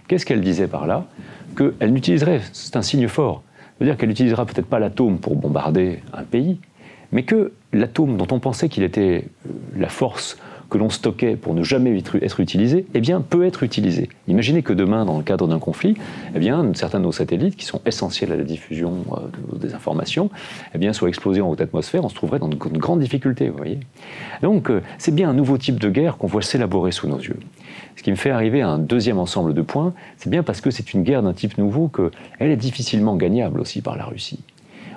Qu'est-ce 0.08 0.26
qu'elle 0.26 0.42
disait 0.42 0.68
par 0.68 0.88
là? 0.88 1.06
Qu'elle 1.56 1.94
n'utiliserait, 1.94 2.42
c'est 2.54 2.76
un 2.76 2.82
signe 2.82 3.08
fort, 3.08 3.44
c'est-à-dire 3.78 3.98
qu'elle 3.98 4.10
n'utilisera 4.10 4.46
peut-être 4.46 4.68
pas 4.68 4.80
l'atome 4.80 5.20
pour 5.20 5.36
bombarder 5.36 6.00
un 6.14 6.24
pays, 6.24 6.60
mais 7.12 7.24
que 7.24 7.52
l'atome 7.74 8.18
dont 8.18 8.28
on 8.32 8.40
pensait 8.40 8.70
qu'il 8.70 8.84
était 8.84 9.26
euh, 9.48 9.52
la 9.78 9.90
force 9.90 10.38
que 10.72 10.78
l'on 10.78 10.90
stockait 10.90 11.36
pour 11.36 11.54
ne 11.54 11.64
jamais 11.64 12.02
être 12.22 12.40
utilisé, 12.40 12.86
eh 12.94 13.02
bien, 13.02 13.20
peut 13.20 13.46
être 13.46 13.62
utilisé. 13.64 14.10
Imaginez 14.30 14.64
que 14.64 14.72
demain, 14.72 15.04
dans 15.04 15.18
le 15.18 15.24
cadre 15.24 15.46
d'un 15.46 15.60
conflit, 15.60 15.96
eh 16.34 16.40
bien, 16.40 16.72
certains 16.76 17.00
de 17.00 17.04
nos 17.04 17.12
satellites, 17.12 17.58
qui 17.58 17.66
sont 17.66 17.82
essentiels 17.86 18.32
à 18.32 18.38
la 18.38 18.46
diffusion 18.46 19.04
euh, 19.12 19.58
des 19.58 19.74
informations, 19.74 20.30
eh 20.74 20.78
bien, 20.78 20.94
soient 20.94 21.10
explosés 21.10 21.42
en 21.42 21.50
haute 21.50 21.60
atmosphère, 21.60 22.06
on 22.06 22.10
se 22.10 22.16
trouverait 22.16 22.40
dans 22.40 22.48
de, 22.48 22.56
grandes 22.56 23.02
difficultés, 23.02 23.50
vous 23.50 23.58
voyez. 23.58 23.80
Donc, 24.42 24.72
euh, 24.72 24.82
c'est 24.98 25.14
bien 25.14 25.30
un 25.30 25.34
nouveau 25.34 25.58
type 25.58 25.78
de 25.78 25.90
guerre 25.90 26.16
qu'on 26.16 26.28
voit 26.28 26.42
s'élaborer 26.42 26.94
sous 26.94 27.10
nos 27.10 27.20
yeux. 27.20 27.40
Ce 27.98 28.04
qui 28.04 28.12
me 28.12 28.16
fait 28.16 28.32
arriver 28.32 28.62
à 28.62 28.70
un 28.70 28.80
deuxième 28.80 29.20
ensemble 29.20 29.54
de 29.54 29.62
points, 29.62 29.94
c'est 30.16 30.30
bien 30.30 30.42
parce 30.42 30.62
que 30.62 30.72
c'est 30.72 30.94
une 30.94 31.04
guerre 31.04 31.22
d'un 31.22 31.34
type 31.34 31.58
nouveau 31.58 31.90
qu'elle 31.90 32.50
est 32.50 32.56
difficilement 32.56 33.18
gagnable 33.18 33.60
aussi 33.60 33.82
par 33.82 33.98
la 33.98 34.06
Russie. 34.06 34.40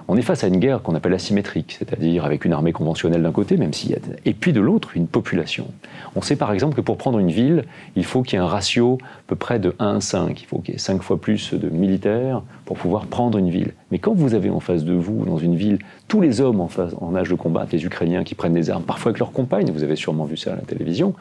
On 0.06 0.16
est 0.16 0.22
face 0.22 0.44
à 0.44 0.48
une 0.48 0.58
guerre 0.58 0.82
qu'on 0.82 0.94
appelle 0.94 1.14
asymétrique, 1.14 1.76
c'est-à-dire 1.78 2.26
avec 2.26 2.44
une 2.44 2.52
armée 2.52 2.72
conventionnelle 2.72 3.22
d'un 3.22 3.32
côté, 3.32 3.56
même 3.56 3.72
s'il 3.72 3.90
y 3.90 3.94
a... 3.94 3.98
et 4.26 4.34
puis 4.34 4.52
de 4.52 4.60
l'autre, 4.60 4.96
une 4.96 5.06
population. 5.06 5.68
On 6.14 6.20
sait 6.20 6.36
par 6.36 6.52
exemple 6.52 6.76
que 6.76 6.82
pour 6.82 6.98
prendre 6.98 7.18
une 7.18 7.30
ville, 7.30 7.64
il 7.96 8.04
faut 8.04 8.22
qu'il 8.22 8.38
y 8.38 8.42
ait 8.42 8.44
un 8.44 8.48
ratio 8.48 8.98
à 9.02 9.22
peu 9.28 9.36
près 9.36 9.58
de 9.58 9.74
1 9.78 9.96
à 9.96 10.00
5. 10.00 10.42
Il 10.42 10.46
faut 10.46 10.58
qu'il 10.58 10.74
y 10.74 10.76
ait 10.76 10.80
5 10.80 11.02
fois 11.02 11.18
plus 11.18 11.54
de 11.54 11.70
militaires 11.70 12.42
pour 12.66 12.76
pouvoir 12.76 13.06
prendre 13.06 13.38
une 13.38 13.48
ville. 13.48 13.72
Mais 13.90 13.98
quand 13.98 14.12
vous 14.12 14.34
avez 14.34 14.50
en 14.50 14.60
face 14.60 14.84
de 14.84 14.92
vous, 14.92 15.24
dans 15.24 15.38
une 15.38 15.56
ville, 15.56 15.78
tous 16.06 16.20
les 16.20 16.42
hommes 16.42 16.60
en, 16.60 16.68
en 17.00 17.16
âge 17.16 17.30
de 17.30 17.34
combattre, 17.34 17.70
les 17.72 17.84
Ukrainiens 17.84 18.24
qui 18.24 18.34
prennent 18.34 18.52
des 18.52 18.68
armes, 18.68 18.84
parfois 18.84 19.10
avec 19.10 19.20
leurs 19.20 19.32
compagnes, 19.32 19.70
vous 19.70 19.84
avez 19.84 19.96
sûrement 19.96 20.26
vu 20.26 20.36
ça 20.36 20.52
à 20.52 20.56
la 20.56 20.62
télévision, 20.62 21.14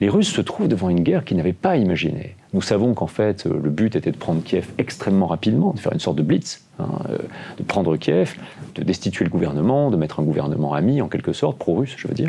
les 0.00 0.08
Russes 0.08 0.30
se 0.30 0.40
trouvent 0.40 0.68
devant 0.68 0.90
une 0.90 1.00
guerre 1.00 1.24
qu'ils 1.24 1.36
n'avaient 1.36 1.52
pas 1.52 1.76
imaginée. 1.76 2.36
Nous 2.52 2.60
savons 2.60 2.92
qu'en 2.92 3.06
fait, 3.06 3.46
le 3.46 3.70
but 3.70 3.96
était 3.96 4.12
de 4.12 4.16
prendre 4.16 4.42
Kiev 4.42 4.68
extrêmement 4.76 5.26
rapidement, 5.26 5.72
de 5.72 5.78
faire 5.78 5.92
une 5.92 6.00
sorte 6.00 6.16
de 6.16 6.22
blitz, 6.22 6.62
hein, 6.78 6.88
euh, 7.08 7.16
de 7.58 7.62
prendre 7.62 7.96
Kiev, 7.96 8.34
de 8.74 8.82
destituer 8.82 9.24
le 9.24 9.30
gouvernement, 9.30 9.90
de 9.90 9.96
mettre 9.96 10.20
un 10.20 10.22
gouvernement 10.22 10.74
ami, 10.74 11.00
en 11.00 11.08
quelque 11.08 11.32
sorte, 11.32 11.58
pro-russe, 11.58 11.94
je 11.96 12.08
veux 12.08 12.14
dire. 12.14 12.28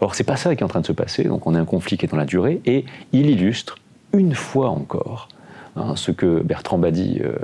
Or, 0.00 0.14
c'est 0.14 0.24
pas 0.24 0.36
ça 0.36 0.56
qui 0.56 0.62
est 0.62 0.64
en 0.64 0.68
train 0.68 0.80
de 0.80 0.86
se 0.86 0.92
passer. 0.92 1.24
Donc, 1.24 1.46
on 1.46 1.54
a 1.54 1.60
un 1.60 1.66
conflit 1.66 1.98
qui 1.98 2.06
est 2.06 2.08
dans 2.08 2.16
la 2.16 2.24
durée, 2.24 2.62
et 2.64 2.86
il 3.12 3.28
illustre 3.28 3.76
une 4.14 4.34
fois 4.34 4.70
encore 4.70 5.28
hein, 5.76 5.96
ce 5.96 6.12
que 6.12 6.40
Bertrand 6.40 6.78
Badi 6.78 7.20
euh, 7.22 7.36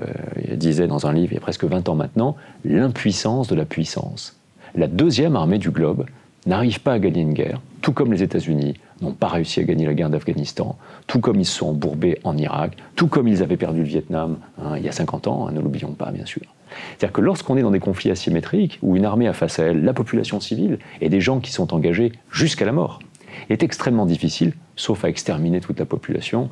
disait 0.54 0.86
dans 0.86 1.06
un 1.06 1.12
livre 1.12 1.32
il 1.32 1.34
y 1.34 1.38
a 1.38 1.42
presque 1.42 1.64
20 1.64 1.90
ans 1.90 1.94
maintenant, 1.94 2.36
l'impuissance 2.64 3.48
de 3.48 3.54
la 3.54 3.66
puissance. 3.66 4.38
La 4.74 4.86
deuxième 4.86 5.36
armée 5.36 5.58
du 5.58 5.70
globe 5.70 6.06
n'arrive 6.48 6.80
pas 6.80 6.94
à 6.94 6.98
gagner 6.98 7.20
une 7.20 7.34
guerre, 7.34 7.60
tout 7.82 7.92
comme 7.92 8.12
les 8.12 8.22
États-Unis 8.22 8.74
n'ont 9.00 9.12
pas 9.12 9.28
réussi 9.28 9.60
à 9.60 9.64
gagner 9.64 9.86
la 9.86 9.94
guerre 9.94 10.10
d'Afghanistan, 10.10 10.76
tout 11.06 11.20
comme 11.20 11.38
ils 11.38 11.44
se 11.44 11.58
sont 11.58 11.68
embourbés 11.68 12.18
en 12.24 12.36
Irak, 12.36 12.76
tout 12.96 13.06
comme 13.06 13.28
ils 13.28 13.42
avaient 13.42 13.56
perdu 13.56 13.80
le 13.80 13.86
Vietnam 13.86 14.38
hein, 14.60 14.76
il 14.76 14.84
y 14.84 14.88
a 14.88 14.92
50 14.92 15.28
ans, 15.28 15.46
hein, 15.46 15.52
ne 15.52 15.60
l'oublions 15.60 15.92
pas 15.92 16.10
bien 16.10 16.26
sûr. 16.26 16.42
C'est-à-dire 16.96 17.12
que 17.12 17.20
lorsqu'on 17.20 17.56
est 17.56 17.62
dans 17.62 17.70
des 17.70 17.80
conflits 17.80 18.10
asymétriques, 18.10 18.78
où 18.82 18.96
une 18.96 19.04
armée 19.04 19.28
a 19.28 19.32
face 19.32 19.58
à 19.58 19.64
elle 19.64 19.84
la 19.84 19.92
population 19.92 20.40
civile 20.40 20.78
et 21.00 21.08
des 21.08 21.20
gens 21.20 21.40
qui 21.40 21.52
sont 21.52 21.72
engagés 21.74 22.12
jusqu'à 22.30 22.64
la 22.64 22.72
mort, 22.72 22.98
est 23.50 23.62
extrêmement 23.62 24.06
difficile, 24.06 24.52
sauf 24.76 25.04
à 25.04 25.08
exterminer 25.08 25.60
toute 25.60 25.78
la 25.78 25.86
population, 25.86 26.50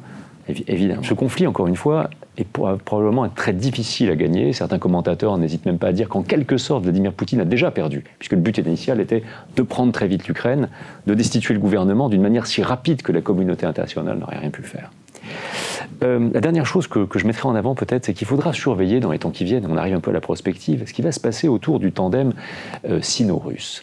évidemment. 0.48 1.02
Ce 1.02 1.14
conflit, 1.14 1.46
encore 1.46 1.66
une 1.66 1.76
fois, 1.76 2.10
est 2.38 2.46
probablement 2.46 3.28
très 3.28 3.52
difficile 3.52 4.10
à 4.10 4.16
gagner. 4.16 4.52
Certains 4.52 4.78
commentateurs 4.78 5.36
n'hésitent 5.38 5.66
même 5.66 5.78
pas 5.78 5.88
à 5.88 5.92
dire 5.92 6.08
qu'en 6.08 6.22
quelque 6.22 6.56
sorte, 6.56 6.84
Vladimir 6.84 7.12
Poutine 7.12 7.40
a 7.40 7.44
déjà 7.44 7.70
perdu, 7.70 8.04
puisque 8.18 8.32
le 8.32 8.40
but 8.40 8.58
initial 8.58 9.00
était 9.00 9.22
de 9.56 9.62
prendre 9.62 9.92
très 9.92 10.06
vite 10.06 10.28
l'Ukraine, 10.28 10.68
de 11.06 11.14
destituer 11.14 11.54
le 11.54 11.60
gouvernement 11.60 12.08
d'une 12.08 12.22
manière 12.22 12.46
si 12.46 12.62
rapide 12.62 13.02
que 13.02 13.12
la 13.12 13.20
communauté 13.20 13.66
internationale 13.66 14.18
n'aurait 14.18 14.38
rien 14.38 14.50
pu 14.50 14.62
faire. 14.62 14.90
Euh, 16.02 16.30
la 16.32 16.40
dernière 16.40 16.66
chose 16.66 16.86
que, 16.86 17.06
je 17.14 17.26
mettrai 17.26 17.48
en 17.48 17.54
avant 17.54 17.74
peut-être, 17.74 18.04
c'est 18.04 18.14
qu'il 18.14 18.26
faudra 18.26 18.52
surveiller 18.52 19.00
dans 19.00 19.10
les 19.10 19.18
temps 19.18 19.30
qui 19.30 19.44
viennent, 19.44 19.66
on 19.68 19.76
arrive 19.76 19.94
un 19.94 20.00
peu 20.00 20.10
à 20.10 20.14
la 20.14 20.20
prospective, 20.20 20.84
ce 20.86 20.92
qui 20.92 21.02
va 21.02 21.12
se 21.12 21.20
passer 21.20 21.48
autour 21.48 21.80
du 21.80 21.92
tandem 21.92 22.32
euh, 22.88 23.00
sino-russe. 23.00 23.82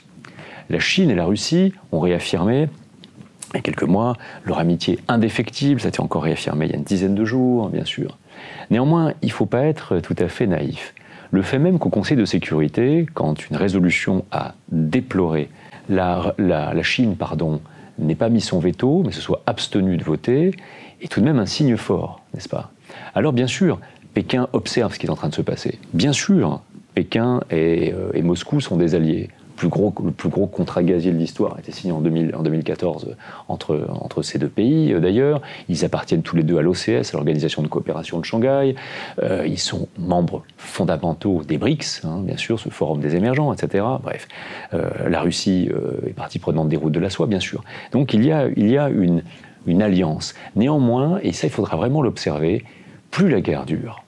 La 0.69 0.79
Chine 0.79 1.09
et 1.09 1.15
la 1.15 1.25
Russie 1.25 1.73
ont 1.91 1.99
réaffirmé 1.99 2.69
il 3.53 3.57
y 3.57 3.59
a 3.59 3.61
quelques 3.61 3.83
mois, 3.83 4.15
leur 4.45 4.59
amitié 4.59 4.99
indéfectible, 5.07 5.79
ça 5.79 5.87
a 5.87 5.89
été 5.89 6.01
encore 6.01 6.23
réaffirmé 6.23 6.65
il 6.65 6.71
y 6.71 6.73
a 6.73 6.77
une 6.77 6.83
dizaine 6.83 7.15
de 7.15 7.25
jours, 7.25 7.69
bien 7.69 7.85
sûr. 7.85 8.17
Néanmoins, 8.71 9.13
il 9.21 9.27
ne 9.27 9.31
faut 9.31 9.45
pas 9.45 9.63
être 9.63 9.99
tout 9.99 10.15
à 10.17 10.27
fait 10.27 10.47
naïf. 10.47 10.93
Le 11.31 11.41
fait 11.41 11.59
même 11.59 11.79
qu'au 11.79 11.89
Conseil 11.89 12.17
de 12.17 12.25
sécurité, 12.25 13.05
quand 13.13 13.49
une 13.49 13.55
résolution 13.55 14.25
a 14.31 14.53
déploré 14.71 15.49
la, 15.89 16.33
Chine 16.81 17.15
pardon, 17.15 17.61
n'ait 17.99 18.15
pas 18.15 18.29
mis 18.29 18.41
son 18.41 18.59
veto, 18.59 19.03
mais 19.05 19.11
se 19.11 19.21
soit 19.21 19.41
abstenu 19.45 19.97
de 19.97 20.03
voter, 20.03 20.51
est 21.01 21.11
tout 21.11 21.19
de 21.19 21.25
même 21.25 21.39
un 21.39 21.45
signe 21.45 21.77
fort, 21.77 22.21
n'est-ce 22.33 22.49
pas? 22.49 22.71
Alors 23.13 23.33
bien 23.33 23.47
sûr, 23.47 23.79
Pékin 24.13 24.47
observe 24.53 24.93
ce 24.93 24.99
qui 24.99 25.07
est 25.07 25.09
en 25.09 25.15
train 25.15 25.29
de 25.29 25.33
se 25.35 25.41
passer. 25.41 25.79
Bien 25.93 26.13
sûr, 26.13 26.61
Pékin 26.93 27.41
et, 27.49 27.93
euh, 27.93 28.11
et 28.13 28.21
Moscou 28.21 28.61
sont 28.61 28.77
des 28.77 28.95
alliés 28.95 29.29
le 29.61 30.11
plus 30.11 30.29
gros 30.29 30.47
contrat 30.47 30.83
gazier 30.83 31.11
de 31.11 31.17
l'histoire 31.17 31.55
a 31.55 31.59
été 31.59 31.71
signé 31.71 31.93
en, 31.93 32.01
2000, 32.01 32.35
en 32.35 32.43
2014 32.43 33.15
entre, 33.47 34.21
ces 34.21 34.39
deux 34.39 34.49
pays, 34.49 34.93
euh, 34.93 34.99
d'ailleurs. 34.99 35.41
Ils 35.69 35.85
appartiennent 35.85 36.21
tous 36.21 36.35
les 36.35 36.43
deux 36.43 36.57
à 36.57 36.61
l'OCS, 36.61 37.13
à 37.13 37.13
l'Organisation 37.13 37.61
de 37.61 37.67
coopération 37.67 38.19
de 38.19 38.25
Shanghai. 38.25 38.75
Euh, 39.21 39.45
ils 39.47 39.59
sont 39.59 39.87
membres 39.97 40.43
fondamentaux 40.57 41.43
des 41.43 41.57
BRICS, 41.57 42.01
hein, 42.03 42.21
bien 42.23 42.37
sûr, 42.37 42.59
ce 42.59 42.69
forum 42.69 42.99
des 42.99 43.15
émergents, 43.15 43.53
etc. 43.53 43.85
Bref, 44.01 44.27
euh, 44.73 44.89
la 45.09 45.21
Russie 45.21 45.69
est 46.05 46.13
partie 46.13 46.39
prenante 46.39 46.69
des 46.69 46.77
routes 46.77 46.93
de 46.93 46.99
la 46.99 47.09
soie, 47.09 47.27
bien 47.27 47.39
sûr. 47.39 47.63
Donc 47.91 48.13
il 48.13 48.25
y 48.25 48.31
a, 48.31 48.47
il 48.55 48.69
y 48.69 48.77
a 48.77 48.89
une, 48.89 49.23
une 49.65 49.81
alliance. 49.81 50.33
Néanmoins, 50.55 51.19
et 51.21 51.31
ça 51.31 51.47
il 51.47 51.51
faudra 51.51 51.77
vraiment 51.77 52.01
l'observer, 52.01 52.63
plus 53.11 53.29
la 53.29 53.41
guerre 53.41 53.65
dure, 53.65 54.03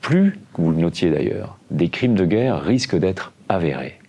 plus, 0.00 0.38
vous 0.56 0.70
le 0.70 0.78
notiez 0.78 1.10
d'ailleurs, 1.10 1.58
des 1.70 1.88
crimes 1.88 2.14
de 2.14 2.24
guerre 2.24 2.62
risquent 2.62 2.96
d'être 2.96 3.32
avérés 3.48 3.99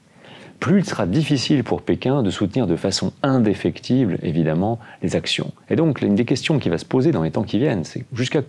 plus 0.62 0.80
il 0.80 0.86
sera 0.86 1.08
difficile 1.08 1.64
pour 1.64 1.82
Pékin 1.82 2.22
de 2.22 2.30
soutenir 2.30 2.68
de 2.68 2.76
façon 2.76 3.12
indéfectible, 3.24 4.20
évidemment, 4.22 4.80
les 5.02 5.16
actions. 5.16 5.52
Et 5.72 5.76
donc, 5.76 6.02
l'une 6.02 6.14
des 6.14 6.24
questions 6.24 6.60
qui 6.60 6.70
va 6.70 6.78
se 6.78 6.86
poser 6.86 7.12
dans 7.12 7.24
les 7.24 7.32
temps 7.32 7.44
qui 7.44 7.58
viennent, 7.58 7.84
c'est 7.84 8.06
jusqu'à 8.14 8.44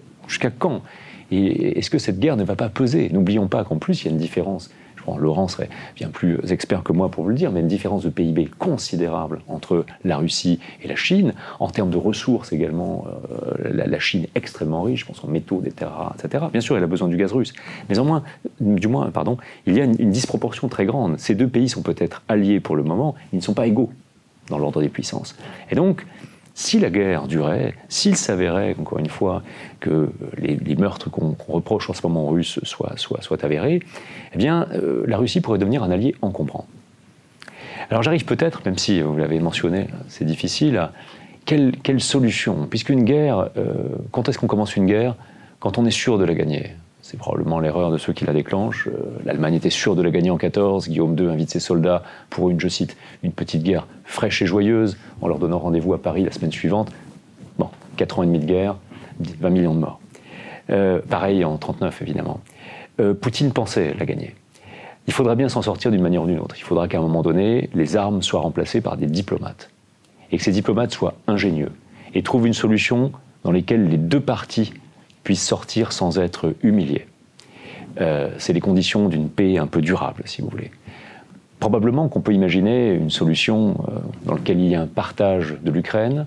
quand? 0.50 0.82
Est-ce 1.32 1.88
que 1.88 1.98
cette 1.98 2.20
guerre 2.20 2.36
ne 2.36 2.44
va 2.44 2.54
pas 2.54 2.68
peser? 2.68 3.08
N'oublions 3.10 3.48
pas 3.48 3.64
qu'en 3.64 3.78
plus, 3.78 4.02
il 4.02 4.04
y 4.04 4.08
a 4.08 4.12
une 4.12 4.18
différence 4.18 4.70
Laurent 5.18 5.48
serait 5.48 5.68
bien 5.96 6.08
plus 6.08 6.38
expert 6.50 6.82
que 6.82 6.92
moi 6.92 7.10
pour 7.10 7.24
vous 7.24 7.30
le 7.30 7.36
dire, 7.36 7.50
mais 7.52 7.60
une 7.60 7.68
différence 7.68 8.02
de 8.02 8.10
PIB 8.10 8.50
considérable 8.58 9.40
entre 9.48 9.84
la 10.04 10.16
Russie 10.16 10.60
et 10.82 10.88
la 10.88 10.96
Chine. 10.96 11.34
En 11.60 11.68
termes 11.68 11.90
de 11.90 11.96
ressources 11.96 12.52
également, 12.52 13.06
euh, 13.30 13.84
la, 13.86 13.98
Chine 13.98 14.24
est 14.24 14.36
extrêmement 14.36 14.82
riche, 14.82 15.00
je 15.00 15.06
pense 15.06 15.22
en 15.22 15.28
métaux, 15.28 15.60
des 15.60 15.70
terres 15.70 15.92
rares, 15.92 16.14
etc. 16.18 16.44
Bien 16.50 16.60
sûr, 16.60 16.76
elle 16.76 16.84
a 16.84 16.88
besoin 16.88 17.08
du 17.08 17.16
gaz 17.16 17.32
russe. 17.32 17.52
Mais 17.88 17.98
au 17.98 18.04
moins, 18.04 18.22
du 18.60 18.88
moins, 18.88 19.10
pardon, 19.10 19.36
il 19.66 19.76
y 19.76 19.80
a 19.80 19.84
une, 19.84 19.94
une 19.98 20.10
disproportion 20.10 20.68
très 20.68 20.86
grande. 20.86 21.18
Ces 21.18 21.34
deux 21.34 21.48
pays 21.48 21.68
sont 21.68 21.82
peut-être 21.82 22.22
alliés 22.28 22.60
pour 22.60 22.76
le 22.76 22.82
moment, 22.82 23.14
ils 23.32 23.36
ne 23.36 23.42
sont 23.42 23.54
pas 23.54 23.66
égaux 23.66 23.90
dans 24.48 24.58
l'ordre 24.58 24.80
des 24.80 24.88
puissances. 24.88 25.36
Et 25.70 25.74
donc, 25.74 26.04
si 26.54 26.78
la 26.78 26.90
guerre 26.90 27.26
durait, 27.26 27.74
s'il 27.88 28.16
s'avérait, 28.16 28.76
encore 28.78 28.98
une 28.98 29.08
fois, 29.08 29.42
que 29.80 30.10
les, 30.36 30.76
meurtres 30.76 31.10
qu'on 31.10 31.36
reproche 31.48 31.88
en 31.88 31.94
ce 31.94 32.06
moment 32.06 32.24
aux 32.24 32.30
Russes 32.30 32.60
soient, 32.62 32.94
avérés, 33.42 33.80
eh 34.34 34.38
bien, 34.38 34.66
euh, 34.72 35.04
la 35.06 35.16
Russie 35.16 35.40
pourrait 35.40 35.58
devenir 35.58 35.82
un 35.82 35.90
allié 35.90 36.14
encombrant. 36.20 36.66
Alors 37.90 38.02
j'arrive 38.02 38.24
peut-être, 38.24 38.62
même 38.64 38.78
si 38.78 39.00
vous 39.00 39.16
l'avez 39.16 39.40
mentionné, 39.40 39.88
c'est 40.08 40.24
difficile, 40.24 40.76
à 40.76 40.92
quelle, 41.44 42.00
solution? 42.00 42.66
Puisqu'une 42.68 43.04
guerre, 43.04 43.50
euh, 43.56 43.74
quand 44.10 44.28
est-ce 44.28 44.38
qu'on 44.38 44.46
commence 44.46 44.76
une 44.76 44.86
guerre? 44.86 45.16
Quand 45.58 45.78
on 45.78 45.86
est 45.86 45.90
sûr 45.90 46.18
de 46.18 46.24
la 46.24 46.34
gagner? 46.34 46.70
C'est 47.12 47.18
probablement 47.18 47.60
l'erreur 47.60 47.90
de 47.90 47.98
ceux 47.98 48.14
qui 48.14 48.24
la 48.24 48.32
déclenchent. 48.32 48.88
Euh, 48.88 49.18
L'Allemagne 49.26 49.52
était 49.52 49.68
sûre 49.68 49.94
de 49.94 50.00
la 50.00 50.10
gagner 50.10 50.30
en 50.30 50.38
14. 50.38 50.88
Guillaume 50.88 51.14
II 51.14 51.26
invite 51.26 51.50
ses 51.50 51.60
soldats 51.60 52.04
pour 52.30 52.48
une, 52.48 52.56
petite 52.56 53.62
guerre 53.62 53.86
fraîche 54.06 54.40
et 54.40 54.46
joyeuse, 54.46 54.96
en 55.20 55.28
leur 55.28 55.38
donnant 55.38 55.58
rendez-vous 55.58 55.92
à 55.92 56.00
Paris 56.00 56.24
la 56.24 56.32
semaine 56.32 56.50
suivante. 56.50 56.90
Bon, 57.58 57.68
4 57.98 58.18
ans 58.18 58.22
et 58.22 58.26
demi 58.26 58.38
de 58.38 58.46
guerre, 58.46 58.76
20 59.20 59.50
millions 59.50 59.74
de 59.74 59.80
morts. 59.80 60.00
Euh, 60.70 61.02
pareil 61.06 61.44
en 61.44 61.58
39, 61.58 62.00
évidemment. 62.00 62.40
Euh, 62.98 63.12
Poutine 63.12 63.52
pensait 63.52 63.92
la 63.98 64.06
gagner. 64.06 64.34
Il 65.06 65.12
faudra 65.12 65.34
bien 65.34 65.50
s'en 65.50 65.60
sortir 65.60 65.90
d'une 65.90 66.00
manière 66.00 66.22
ou 66.22 66.26
d'une 66.26 66.40
autre. 66.40 66.54
Il 66.56 66.62
faudra 66.62 66.88
qu'à 66.88 66.96
un 66.96 67.02
moment 67.02 67.20
donné, 67.20 67.68
les 67.74 67.94
armes 67.94 68.22
soient 68.22 68.40
remplacées 68.40 68.80
par 68.80 68.96
des 68.96 69.04
diplomates. 69.04 69.68
Et 70.30 70.38
que 70.38 70.42
ces 70.42 70.52
diplomates 70.52 70.92
soient 70.92 71.12
ingénieux 71.26 71.72
et 72.14 72.22
trouvent 72.22 72.46
une 72.46 72.54
solution 72.54 73.12
dans 73.44 73.52
laquelle 73.52 73.86
les 73.90 73.98
deux 73.98 74.20
parties 74.20 74.72
puissent 75.22 75.46
sortir 75.46 75.92
sans 75.92 76.18
être 76.18 76.54
humiliés. 76.62 77.06
Euh, 78.00 78.30
c'est 78.38 78.52
les 78.52 78.60
conditions 78.60 79.08
d'une 79.08 79.28
paix 79.28 79.58
un 79.58 79.66
peu 79.66 79.80
durable, 79.80 80.22
si 80.26 80.42
vous 80.42 80.48
voulez. 80.48 80.70
Probablement 81.60 82.08
qu'on 82.08 82.20
peut 82.20 82.32
imaginer 82.32 82.92
une 82.92 83.10
solution 83.10 83.76
euh, 83.88 83.98
dans 84.24 84.34
laquelle 84.34 84.60
il 84.60 84.68
y 84.68 84.74
a 84.74 84.80
un 84.80 84.86
partage 84.86 85.56
de 85.62 85.70
l'Ukraine. 85.70 86.26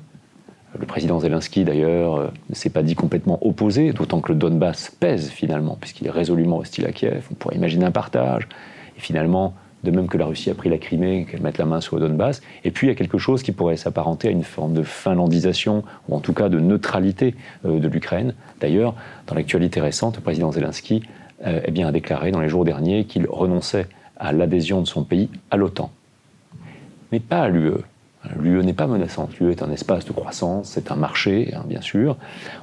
Le 0.77 0.85
président 0.85 1.19
Zelensky, 1.19 1.63
d'ailleurs, 1.63 2.15
euh, 2.15 2.27
ne 2.49 2.55
s'est 2.55 2.69
pas 2.69 2.83
dit 2.83 2.95
complètement 2.95 3.39
opposé, 3.45 3.91
d'autant 3.93 4.21
que 4.21 4.31
le 4.31 4.37
Donbass 4.37 4.91
pèse 4.91 5.29
finalement, 5.29 5.77
puisqu'il 5.79 6.07
est 6.07 6.11
résolument 6.11 6.57
hostile 6.57 6.85
à 6.85 6.91
Kiev. 6.91 7.27
On 7.31 7.35
pourrait 7.35 7.55
imaginer 7.55 7.85
un 7.85 7.91
partage. 7.91 8.47
Et 8.97 9.01
finalement, 9.01 9.55
de 9.85 9.91
même 9.91 10.07
que 10.07 10.17
la 10.17 10.25
Russie 10.25 10.49
a 10.49 10.53
pris 10.53 10.69
la 10.69 10.77
Crimée, 10.77 11.25
qu'elle 11.29 11.41
mette 11.41 11.57
la 11.57 11.65
main 11.65 11.79
sur 11.79 11.97
le 11.97 12.07
Donbass. 12.07 12.41
Et 12.63 12.71
puis 12.71 12.87
il 12.87 12.89
y 12.89 12.93
a 12.93 12.95
quelque 12.95 13.17
chose 13.17 13.43
qui 13.43 13.53
pourrait 13.53 13.77
s'apparenter 13.77 14.27
à 14.27 14.31
une 14.31 14.43
forme 14.43 14.73
de 14.73 14.83
finlandisation, 14.83 15.83
ou 16.09 16.15
en 16.15 16.19
tout 16.19 16.33
cas 16.33 16.49
de 16.49 16.59
neutralité 16.59 17.35
euh, 17.65 17.79
de 17.79 17.87
l'Ukraine. 17.87 18.33
D'ailleurs, 18.59 18.95
dans 19.27 19.35
l'actualité 19.35 19.79
récente, 19.79 20.17
le 20.17 20.21
président 20.21 20.51
Zelensky 20.51 21.03
euh, 21.45 21.61
eh 21.65 21.83
a 21.83 21.91
déclaré 21.91 22.31
dans 22.31 22.41
les 22.41 22.49
jours 22.49 22.65
derniers 22.65 23.05
qu'il 23.05 23.27
renonçait 23.27 23.87
à 24.17 24.31
l'adhésion 24.31 24.81
de 24.81 24.87
son 24.87 25.03
pays 25.03 25.29
à 25.51 25.57
l'OTAN. 25.57 25.91
Mais 27.11 27.19
pas 27.19 27.43
à 27.43 27.49
l'UE. 27.49 27.71
L'UE 28.39 28.63
n'est 28.63 28.73
pas 28.73 28.87
menaçante. 28.87 29.37
L'UE 29.39 29.51
est 29.51 29.61
un 29.61 29.71
espace 29.71 30.05
de 30.05 30.11
croissance, 30.11 30.69
c'est 30.69 30.91
un 30.91 30.95
marché, 30.95 31.53
hein, 31.55 31.63
bien 31.67 31.81
sûr. 31.81 32.17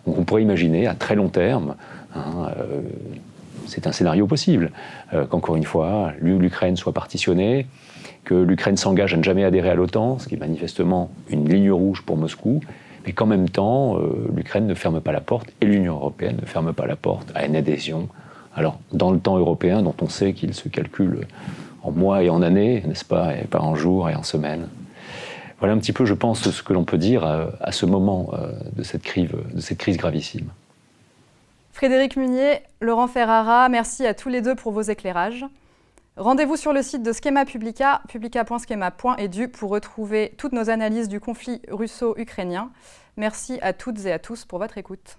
Donc 0.07 0.19
on 0.19 0.25
pourrait 0.25 0.43
imaginer 0.43 0.87
à 0.87 0.95
très 0.95 1.15
long 1.15 1.29
terme 1.29 1.77
hein, 2.15 2.51
euh, 2.59 2.81
c'est 3.66 3.87
un 3.87 3.92
scénario 3.92 4.27
possible, 4.27 4.70
euh, 5.12 5.27
qu'encore 5.27 5.57
une 5.57 5.64
fois, 5.64 6.12
l'Ukraine 6.20 6.77
soit 6.77 6.92
partitionnée, 6.92 7.66
que 8.25 8.35
l'Ukraine 8.35 8.77
s'engage 8.77 9.14
à 9.14 9.16
ne 9.16 9.22
jamais 9.22 9.44
adhérer 9.44 9.70
à 9.70 9.75
l'OTAN, 9.75 10.18
ce 10.18 10.29
qui 10.29 10.35
est 10.35 10.38
manifestement 10.38 11.11
une 11.29 11.48
ligne 11.48 11.72
rouge 11.72 12.03
pour 12.03 12.16
Moscou, 12.16 12.61
mais 13.07 13.12
qu'en 13.12 13.27
même 13.27 13.48
temps, 13.48 13.98
euh, 13.98 14.31
l'Ukraine 14.35 14.66
ne 14.66 14.75
ferme 14.75 15.01
pas 15.01 15.12
la 15.12 15.20
porte 15.20 15.48
et 15.61 15.66
l'Union 15.66 15.94
européenne 15.94 16.37
ne 16.40 16.46
ferme 16.46 16.72
pas 16.72 16.87
la 16.87 16.96
porte 16.96 17.33
à 17.35 17.46
une 17.46 17.57
adhésion. 17.57 18.09
Alors, 18.55 18.79
dans 18.92 19.11
le 19.11 19.18
temps 19.18 19.38
européen, 19.38 19.83
dont 19.83 19.94
on 20.01 20.09
sait 20.09 20.35
qu'il 20.35 20.55
se 20.55 20.68
calcule 20.68 21.27
en 21.83 21.90
mois 21.90 22.22
et 22.22 22.31
en 22.31 22.42
années, 22.42 22.83
n'est-ce 22.87 23.05
pas, 23.05 23.37
et 23.37 23.44
pas 23.44 23.61
en 23.61 23.75
jours 23.75 24.09
et 24.09 24.14
en 24.14 24.22
semaines. 24.22 24.68
Voilà 25.59 25.75
un 25.75 25.79
petit 25.79 25.92
peu, 25.92 26.05
je 26.05 26.14
pense, 26.14 26.48
ce 26.51 26.62
que 26.62 26.72
l'on 26.72 26.85
peut 26.85 26.98
dire 26.98 27.25
à, 27.25 27.46
à 27.61 27.72
ce 27.72 27.87
moment 27.87 28.31
euh, 28.35 28.53
de 28.77 28.83
cette 28.83 29.03
crise 29.03 29.96
gravissime. 29.96 30.46
Frédéric 31.83 32.16
Munier, 32.16 32.61
Laurent 32.81 33.09
Ferrara, 33.09 33.68
merci 33.68 34.07
à 34.07 34.14
tous 34.14 34.29
les 34.29 34.40
deux 34.40 34.55
pour 34.55 34.71
vos 34.71 34.83
éclairages. 34.83 35.45
Rendez-vous 36.16 36.55
sur 36.55 36.73
le 36.73 36.81
site 36.81 37.03
de 37.03 37.12
Schema 37.12 37.45
Publica, 37.45 38.03
publica.schema.edu, 38.09 39.49
pour 39.49 39.71
retrouver 39.71 40.33
toutes 40.38 40.53
nos 40.53 40.71
analyses 40.71 41.09
du 41.09 41.18
conflit 41.18 41.61
russo-ukrainien. 41.66 42.71
Merci 43.16 43.59
à 43.62 43.73
toutes 43.73 44.07
et 44.07 44.12
à 44.12 44.21
tous 44.21 44.45
pour 44.45 44.61
votre 44.61 44.79
écoute. 44.79 45.18